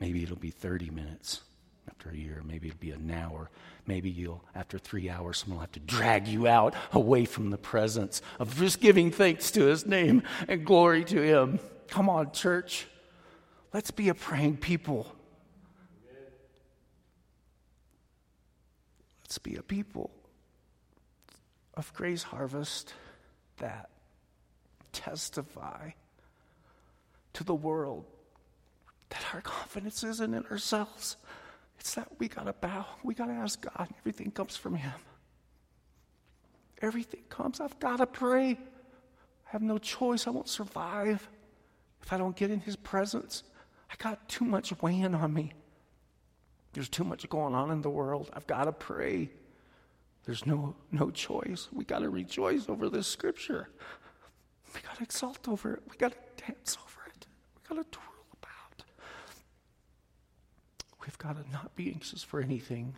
Maybe 0.00 0.22
it'll 0.22 0.36
be 0.36 0.50
30 0.50 0.90
minutes 0.90 1.42
after 1.88 2.10
a 2.10 2.16
year. 2.16 2.42
Maybe 2.44 2.68
it'll 2.68 2.80
be 2.80 2.90
an 2.90 3.10
hour. 3.10 3.50
Maybe 3.86 4.10
you'll, 4.10 4.42
after 4.54 4.78
three 4.78 5.08
hours, 5.08 5.38
someone 5.38 5.58
will 5.58 5.62
have 5.62 5.72
to 5.72 5.80
drag 5.80 6.26
you 6.26 6.48
out 6.48 6.74
away 6.92 7.26
from 7.26 7.50
the 7.50 7.58
presence 7.58 8.22
of 8.40 8.56
just 8.56 8.80
giving 8.80 9.10
thanks 9.10 9.50
to 9.52 9.66
his 9.66 9.86
name 9.86 10.22
and 10.48 10.64
glory 10.64 11.04
to 11.04 11.22
him. 11.22 11.60
Come 11.88 12.08
on, 12.08 12.32
church. 12.32 12.88
Let's 13.72 13.90
be 13.90 14.08
a 14.08 14.14
praying 14.14 14.56
people. 14.56 15.14
Let's 19.24 19.38
be 19.38 19.56
a 19.56 19.62
people 19.62 20.10
of 21.74 21.92
Grace 21.94 22.22
Harvest 22.22 22.94
that 23.56 23.88
testify 24.92 25.90
to 27.32 27.44
the 27.44 27.54
world 27.54 28.04
that 29.08 29.24
our 29.32 29.40
confidence 29.40 30.04
isn't 30.04 30.34
in 30.34 30.44
ourselves. 30.46 31.16
It's 31.80 31.94
that 31.94 32.08
we 32.18 32.28
got 32.28 32.44
to 32.44 32.52
bow. 32.52 32.86
We 33.02 33.14
got 33.14 33.26
to 33.26 33.32
ask 33.32 33.60
God. 33.60 33.88
Everything 33.98 34.30
comes 34.30 34.56
from 34.56 34.74
Him. 34.74 34.92
Everything 36.82 37.22
comes. 37.28 37.60
I've 37.60 37.78
got 37.78 37.96
to 37.96 38.06
pray. 38.06 38.50
I 38.52 39.50
have 39.50 39.62
no 39.62 39.78
choice. 39.78 40.26
I 40.26 40.30
won't 40.30 40.48
survive 40.48 41.28
if 42.02 42.12
I 42.12 42.18
don't 42.18 42.36
get 42.36 42.50
in 42.50 42.60
His 42.60 42.76
presence. 42.76 43.42
I 43.90 43.94
got 44.02 44.28
too 44.28 44.44
much 44.44 44.80
weighing 44.82 45.14
on 45.14 45.32
me. 45.32 45.52
There's 46.74 46.88
too 46.88 47.04
much 47.04 47.28
going 47.28 47.54
on 47.54 47.70
in 47.70 47.82
the 47.82 47.90
world. 47.90 48.30
I've 48.34 48.46
got 48.48 48.64
to 48.64 48.72
pray. 48.72 49.30
There's 50.24 50.44
no, 50.44 50.74
no 50.90 51.10
choice. 51.10 51.68
We 51.72 51.84
got 51.84 52.00
to 52.00 52.10
rejoice 52.10 52.68
over 52.68 52.88
this 52.88 53.06
scripture. 53.06 53.68
We 54.74 54.80
got 54.80 54.96
to 54.96 55.04
exalt 55.04 55.48
over 55.48 55.74
it. 55.74 55.82
We 55.88 55.96
got 55.96 56.12
to 56.12 56.44
dance 56.44 56.76
over 56.82 57.06
it. 57.06 57.26
We 57.54 57.76
got 57.76 57.82
to 57.82 57.90
twirl 57.90 58.26
about. 58.42 58.84
We've 61.00 61.18
got 61.18 61.36
to 61.42 61.50
not 61.52 61.76
be 61.76 61.92
anxious 61.92 62.24
for 62.24 62.40
anything, 62.40 62.96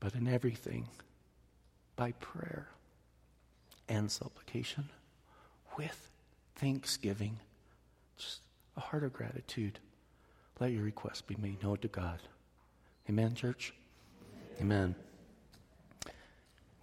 but 0.00 0.14
in 0.16 0.26
everything, 0.26 0.88
by 1.94 2.12
prayer 2.12 2.66
and 3.88 4.10
supplication, 4.10 4.88
with 5.76 6.08
thanksgiving, 6.56 7.38
just 8.16 8.40
a 8.76 8.80
heart 8.80 9.04
of 9.04 9.12
gratitude. 9.12 9.78
Let 10.60 10.70
your 10.70 10.84
request 10.84 11.26
be 11.26 11.36
made 11.36 11.62
known 11.62 11.78
to 11.78 11.88
God. 11.88 12.20
Amen, 13.08 13.34
church? 13.34 13.74
Amen. 14.60 14.94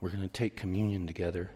We're 0.02 0.10
going 0.10 0.24
to 0.24 0.28
take 0.28 0.56
communion 0.58 1.08
together. 1.08 1.52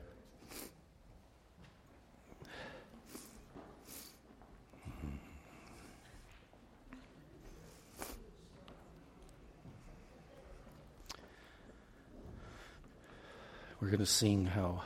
We're 13.81 13.89
going 13.91 13.99
to 13.99 14.05
sing 14.05 14.45
how 14.45 14.81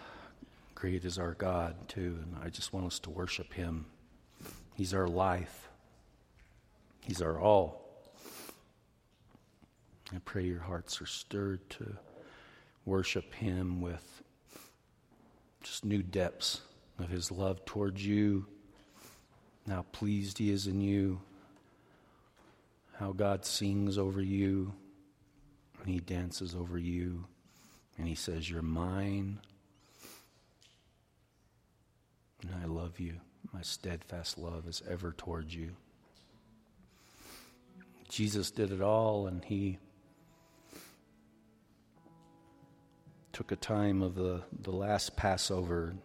great 0.76 1.06
is 1.06 1.18
our 1.20 1.34
God, 1.36 1.88
too, 1.88 2.20
and 2.22 2.36
I 2.44 2.50
just 2.50 2.74
want 2.74 2.88
us 2.88 3.00
to 3.00 3.10
worship 3.10 3.54
Him. 3.54 3.86
He's 4.76 4.94
our 4.94 5.08
life, 5.08 5.69
He's 7.10 7.24
our 7.24 7.40
all. 7.40 7.82
I 10.14 10.20
pray 10.26 10.44
your 10.44 10.60
hearts 10.60 11.02
are 11.02 11.08
stirred 11.08 11.68
to 11.72 11.98
worship 12.86 13.34
Him 13.34 13.82
with 13.82 14.22
just 15.64 15.84
new 15.84 16.04
depths 16.04 16.62
of 17.00 17.10
His 17.10 17.32
love 17.32 17.66
towards 17.66 18.06
you, 18.06 18.46
how 19.68 19.88
pleased 19.92 20.38
He 20.38 20.52
is 20.52 20.68
in 20.68 20.82
you, 20.82 21.20
how 23.00 23.12
God 23.12 23.44
sings 23.44 23.98
over 23.98 24.22
you, 24.22 24.72
and 25.80 25.90
He 25.90 26.02
dances 26.02 26.54
over 26.54 26.78
you, 26.78 27.26
and 27.98 28.08
He 28.08 28.14
says, 28.14 28.52
You're 28.52 28.62
mine, 28.62 29.40
and 32.44 32.52
I 32.62 32.68
love 32.68 33.00
you. 33.00 33.16
My 33.52 33.64
steadfast 33.64 34.38
love 34.38 34.68
is 34.68 34.84
ever 34.88 35.12
towards 35.12 35.56
you. 35.56 35.76
Jesus 38.10 38.52
did 38.52 38.72
it 38.72 38.82
all, 38.82 39.28
and 39.28 39.46
He 39.46 39.78
took 43.32 43.52
a 43.52 43.56
time 43.56 44.02
of 44.02 44.16
the, 44.16 44.42
the 44.64 44.72
last 44.72 45.16
Passover. 45.16 45.96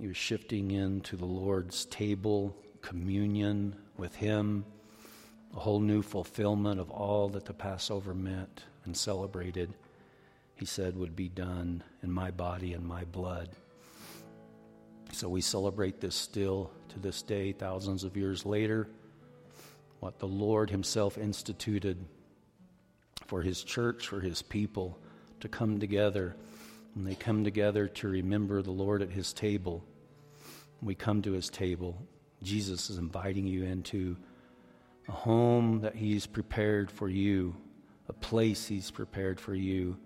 He 0.00 0.08
was 0.08 0.16
shifting 0.16 0.72
into 0.72 1.16
the 1.16 1.26
Lord's 1.26 1.84
table, 1.84 2.56
communion 2.80 3.76
with 3.96 4.14
Him, 4.16 4.64
a 5.54 5.60
whole 5.60 5.78
new 5.78 6.02
fulfillment 6.02 6.80
of 6.80 6.90
all 6.90 7.28
that 7.28 7.44
the 7.44 7.54
Passover 7.54 8.14
meant 8.14 8.64
and 8.84 8.96
celebrated, 8.96 9.72
he 10.56 10.64
said, 10.64 10.96
would 10.96 11.14
be 11.14 11.28
done 11.28 11.82
in 12.02 12.10
my 12.10 12.30
body 12.30 12.72
and 12.72 12.84
my 12.84 13.04
blood. 13.04 13.50
So 15.12 15.28
we 15.28 15.40
celebrate 15.40 16.00
this 16.00 16.14
still 16.14 16.70
to 16.88 16.98
this 16.98 17.22
day, 17.22 17.52
thousands 17.52 18.02
of 18.02 18.16
years 18.16 18.44
later, 18.44 18.88
what 20.04 20.18
the 20.18 20.28
Lord 20.28 20.68
Himself 20.68 21.16
instituted 21.16 21.96
for 23.24 23.40
His 23.40 23.64
church, 23.64 24.06
for 24.06 24.20
His 24.20 24.42
people 24.42 24.98
to 25.40 25.48
come 25.48 25.80
together. 25.80 26.36
And 26.94 27.06
they 27.06 27.14
come 27.14 27.42
together 27.42 27.88
to 27.88 28.08
remember 28.08 28.60
the 28.60 28.70
Lord 28.70 29.00
at 29.00 29.10
His 29.10 29.32
table. 29.32 29.82
We 30.82 30.94
come 30.94 31.22
to 31.22 31.32
His 31.32 31.48
table. 31.48 31.96
Jesus 32.42 32.90
is 32.90 32.98
inviting 32.98 33.46
you 33.46 33.64
into 33.64 34.18
a 35.08 35.12
home 35.12 35.80
that 35.80 35.96
He's 35.96 36.26
prepared 36.26 36.90
for 36.90 37.08
you, 37.08 37.56
a 38.10 38.12
place 38.12 38.66
He's 38.66 38.90
prepared 38.90 39.40
for 39.40 39.54
you, 39.54 39.96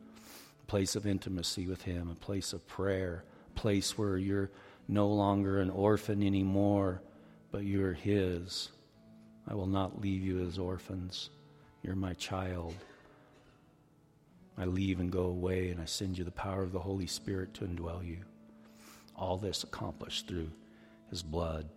a 0.62 0.66
place 0.66 0.94
of 0.94 1.08
intimacy 1.08 1.66
with 1.66 1.82
Him, 1.82 2.08
a 2.08 2.24
place 2.24 2.52
of 2.52 2.64
prayer, 2.68 3.24
a 3.48 3.58
place 3.58 3.98
where 3.98 4.16
you're 4.16 4.52
no 4.86 5.08
longer 5.08 5.58
an 5.60 5.70
orphan 5.70 6.22
anymore, 6.22 7.02
but 7.50 7.64
you're 7.64 7.94
His. 7.94 8.68
I 9.48 9.54
will 9.54 9.66
not 9.66 10.00
leave 10.00 10.22
you 10.22 10.46
as 10.46 10.58
orphans. 10.58 11.30
You're 11.82 11.96
my 11.96 12.12
child. 12.14 12.74
I 14.56 14.64
leave 14.64 15.00
and 15.00 15.10
go 15.10 15.22
away, 15.22 15.70
and 15.70 15.80
I 15.80 15.84
send 15.84 16.18
you 16.18 16.24
the 16.24 16.30
power 16.30 16.62
of 16.62 16.72
the 16.72 16.78
Holy 16.80 17.06
Spirit 17.06 17.54
to 17.54 17.64
indwell 17.64 18.06
you. 18.06 18.18
All 19.16 19.36
this 19.36 19.64
accomplished 19.64 20.28
through 20.28 20.50
His 21.10 21.22
blood 21.22 21.68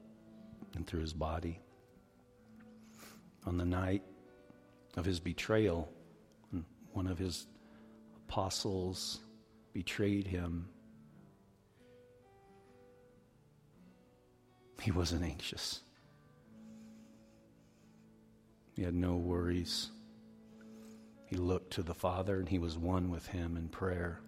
and 0.75 0.85
through 0.85 1.01
His 1.01 1.13
body 1.13 1.59
on 3.45 3.57
the 3.57 3.65
night 3.65 4.03
of 4.97 5.05
his 5.05 5.19
betrayal, 5.19 5.89
one 6.93 7.07
of 7.07 7.17
his 7.17 7.47
apostles 8.27 9.21
betrayed 9.73 10.27
him. 10.27 10.67
He 14.81 14.91
wasn't 14.91 15.23
anxious. 15.23 15.81
He 18.81 18.85
had 18.85 18.95
no 18.95 19.15
worries. 19.15 19.91
He 21.27 21.35
looked 21.35 21.73
to 21.73 21.83
the 21.83 21.93
Father 21.93 22.39
and 22.39 22.49
he 22.49 22.57
was 22.57 22.79
one 22.79 23.11
with 23.11 23.27
him 23.27 23.55
in 23.55 23.69
prayer. 23.69 24.21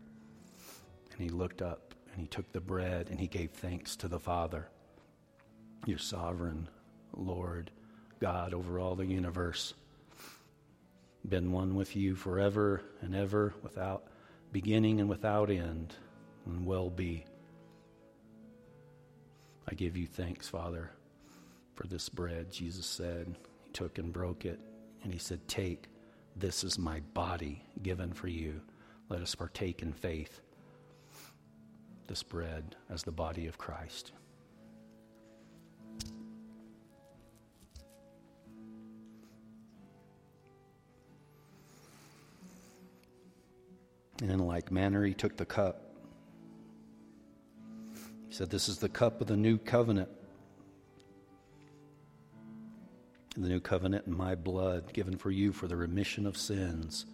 And 1.11 1.19
he 1.19 1.29
looked 1.29 1.63
up 1.63 1.95
and 2.11 2.21
he 2.21 2.27
took 2.27 2.51
the 2.51 2.61
bread 2.61 3.07
and 3.09 3.19
he 3.19 3.25
gave 3.25 3.49
thanks 3.49 3.95
to 3.95 4.07
the 4.07 4.19
Father, 4.19 4.69
your 5.87 5.97
sovereign 5.97 6.69
Lord. 7.17 7.71
God 8.19 8.53
over 8.53 8.77
all 8.77 8.93
the 8.93 9.07
universe. 9.07 9.73
Been 11.27 11.51
one 11.51 11.73
with 11.73 11.95
you 11.95 12.13
forever 12.13 12.83
and 13.01 13.15
ever, 13.15 13.55
without 13.63 14.03
beginning 14.51 14.99
and 14.99 15.09
without 15.09 15.49
end, 15.49 15.95
and 16.45 16.63
will 16.63 16.91
be. 16.91 17.25
I 19.67 19.73
give 19.73 19.97
you 19.97 20.05
thanks, 20.05 20.47
Father, 20.47 20.91
for 21.73 21.87
this 21.87 22.07
bread, 22.07 22.51
Jesus 22.51 22.85
said. 22.85 23.35
Took 23.74 23.97
and 23.97 24.13
broke 24.13 24.45
it, 24.45 24.59
and 25.03 25.11
he 25.11 25.19
said, 25.19 25.47
Take, 25.47 25.88
this 26.36 26.63
is 26.63 26.78
my 26.78 27.01
body 27.13 27.63
given 27.82 28.13
for 28.13 28.28
you. 28.28 28.61
Let 29.09 29.21
us 29.21 29.36
partake 29.36 29.82
in 29.82 29.93
faith 29.93 30.41
this 32.07 32.24
bread 32.24 32.76
as 32.89 33.03
the 33.03 33.11
body 33.11 33.47
of 33.47 33.57
Christ. 33.57 34.11
And 44.21 44.32
in 44.32 44.39
like 44.39 44.71
manner, 44.71 45.03
he 45.03 45.13
took 45.13 45.36
the 45.36 45.45
cup. 45.45 45.82
He 48.30 48.34
said, 48.34 48.49
This 48.49 48.69
is 48.69 48.78
the 48.78 48.89
cup 48.89 49.19
of 49.19 49.28
the 49.28 49.36
new 49.36 49.57
covenant. 49.57 50.09
The 53.43 53.49
new 53.49 53.59
covenant 53.59 54.07
in 54.07 54.15
my 54.15 54.35
blood, 54.35 54.93
given 54.93 55.17
for 55.17 55.29
you 55.29 55.51
for 55.51 55.67
the 55.67 55.75
remission 55.75 56.25
of 56.25 56.37
sins. 56.37 57.05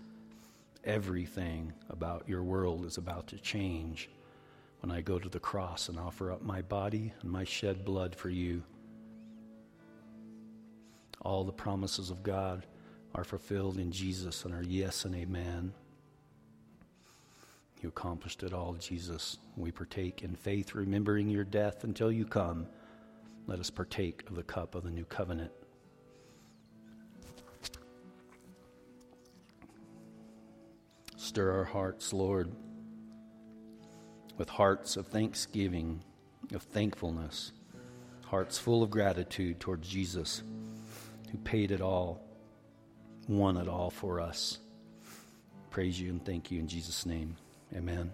Everything 0.83 1.73
about 1.89 2.29
your 2.29 2.43
world 2.43 2.85
is 2.85 2.97
about 2.97 3.25
to 3.29 3.39
change 3.39 4.11
when 4.81 4.91
I 4.91 5.01
go 5.01 5.17
to 5.17 5.27
the 5.27 5.39
cross 5.39 5.89
and 5.89 5.97
offer 5.97 6.31
up 6.31 6.43
my 6.43 6.61
body 6.61 7.13
and 7.23 7.31
my 7.31 7.45
shed 7.45 7.83
blood 7.83 8.15
for 8.15 8.29
you. 8.29 8.61
All 11.21 11.43
the 11.43 11.51
promises 11.51 12.11
of 12.11 12.21
God 12.21 12.67
are 13.15 13.23
fulfilled 13.23 13.79
in 13.79 13.91
Jesus 13.91 14.45
and 14.45 14.53
are 14.53 14.61
yes 14.61 15.05
and 15.05 15.15
amen. 15.15 15.73
You 17.81 17.89
accomplished 17.89 18.43
it 18.43 18.53
all, 18.53 18.73
Jesus. 18.73 19.39
We 19.57 19.71
partake 19.71 20.21
in 20.21 20.35
faith, 20.35 20.75
remembering 20.75 21.27
your 21.27 21.43
death 21.43 21.83
until 21.83 22.11
you 22.11 22.25
come. 22.25 22.67
Let 23.47 23.59
us 23.59 23.71
partake 23.71 24.29
of 24.29 24.35
the 24.35 24.43
cup 24.43 24.75
of 24.75 24.83
the 24.83 24.91
new 24.91 25.05
covenant. 25.05 25.53
Stir 31.29 31.51
our 31.51 31.63
hearts, 31.63 32.11
Lord, 32.11 32.51
with 34.39 34.49
hearts 34.49 34.97
of 34.97 35.05
thanksgiving, 35.09 36.01
of 36.55 36.63
thankfulness, 36.63 37.51
hearts 38.25 38.57
full 38.57 38.81
of 38.81 38.89
gratitude 38.89 39.59
towards 39.59 39.87
Jesus, 39.87 40.41
who 41.31 41.37
paid 41.37 41.69
it 41.69 41.81
all, 41.81 42.19
won 43.27 43.57
it 43.57 43.67
all 43.67 43.91
for 43.91 44.19
us. 44.19 44.57
Praise 45.69 46.01
you 46.01 46.09
and 46.09 46.25
thank 46.25 46.49
you 46.49 46.59
in 46.59 46.67
Jesus' 46.67 47.05
name. 47.05 47.37
Amen. 47.75 48.11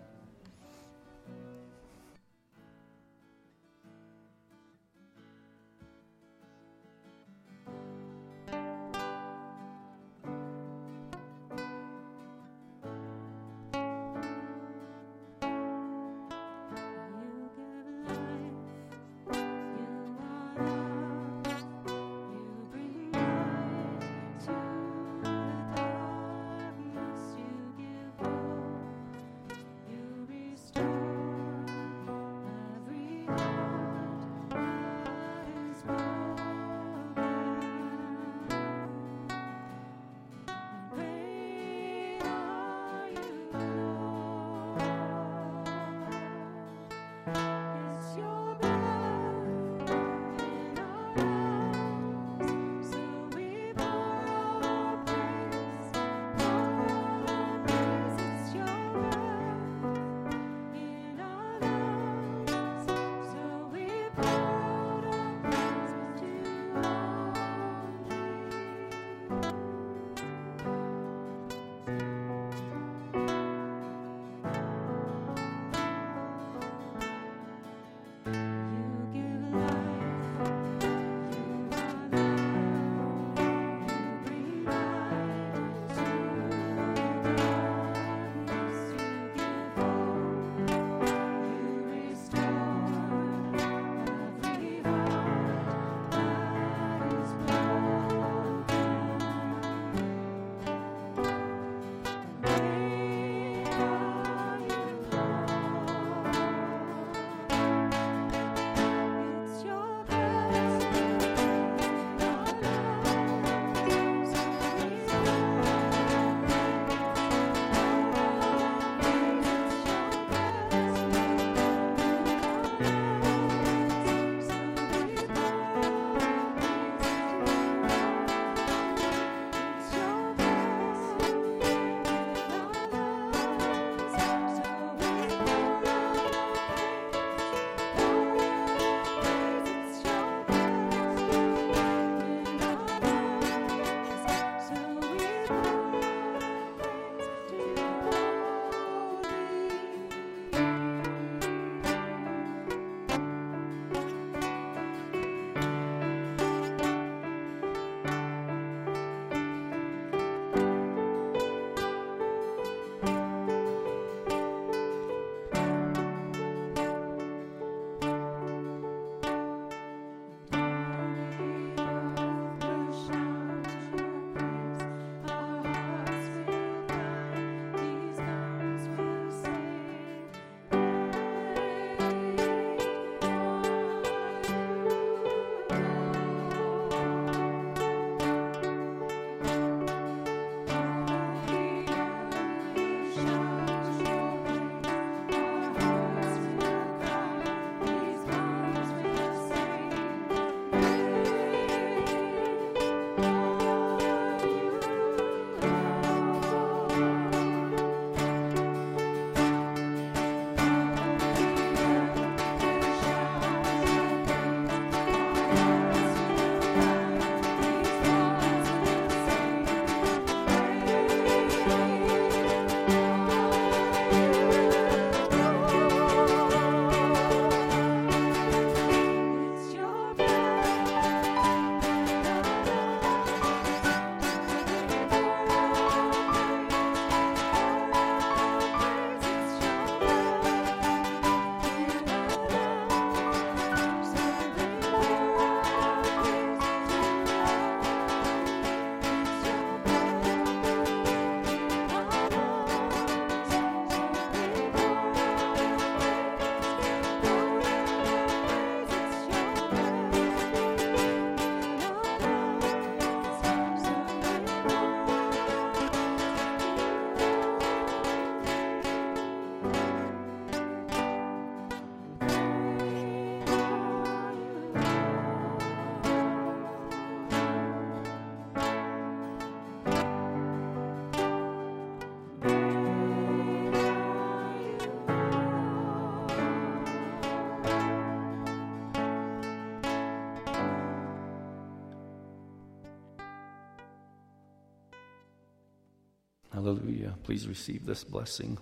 Hallelujah. 296.66 297.14
Please 297.22 297.48
receive 297.48 297.86
this 297.86 298.04
blessing. 298.04 298.58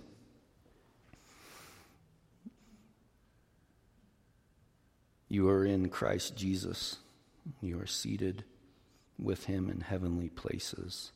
You 5.30 5.48
are 5.48 5.64
in 5.64 5.88
Christ 5.88 6.36
Jesus. 6.36 6.98
You 7.62 7.80
are 7.80 7.86
seated 7.86 8.44
with 9.18 9.46
him 9.46 9.70
in 9.70 9.80
heavenly 9.80 10.28
places. 10.28 11.12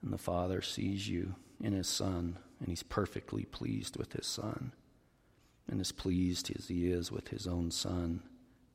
And 0.00 0.12
the 0.12 0.16
Father 0.16 0.62
sees 0.62 1.08
you 1.08 1.34
in 1.60 1.72
his 1.72 1.88
Son, 1.88 2.38
and 2.60 2.68
he's 2.68 2.84
perfectly 2.84 3.42
pleased 3.42 3.96
with 3.96 4.12
his 4.12 4.28
Son, 4.28 4.70
and 5.68 5.80
as 5.80 5.90
pleased 5.90 6.52
as 6.56 6.68
he 6.68 6.86
is 6.86 7.10
with 7.10 7.26
his 7.30 7.48
own 7.48 7.72
Son, 7.72 8.22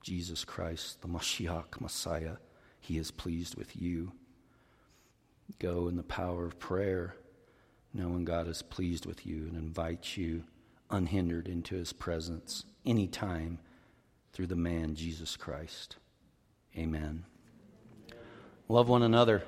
Jesus 0.02 0.44
Christ, 0.44 1.02
the 1.02 1.08
Mashiach 1.08 1.80
Messiah. 1.80 2.36
He 2.82 2.98
is 2.98 3.10
pleased 3.10 3.56
with 3.56 3.82
you. 3.82 4.12
Go 5.60 5.88
in 5.88 5.96
the 5.96 6.04
power 6.04 6.46
of 6.46 6.60
prayer, 6.60 7.16
knowing 7.94 8.26
God 8.26 8.48
is 8.48 8.62
pleased 8.62 9.06
with 9.06 9.26
you 9.26 9.48
and 9.48 9.56
invites 9.56 10.18
you 10.18 10.44
unhindered 10.90 11.48
into 11.48 11.76
his 11.76 11.94
presence 11.94 12.64
anytime 12.86 13.60
through 14.34 14.48
the 14.48 14.56
man 14.56 14.96
Jesus 14.96 15.36
Christ. 15.36 15.98
Amen. 16.78 17.26
Love 18.70 18.88
one 18.88 19.02
another. 19.02 19.44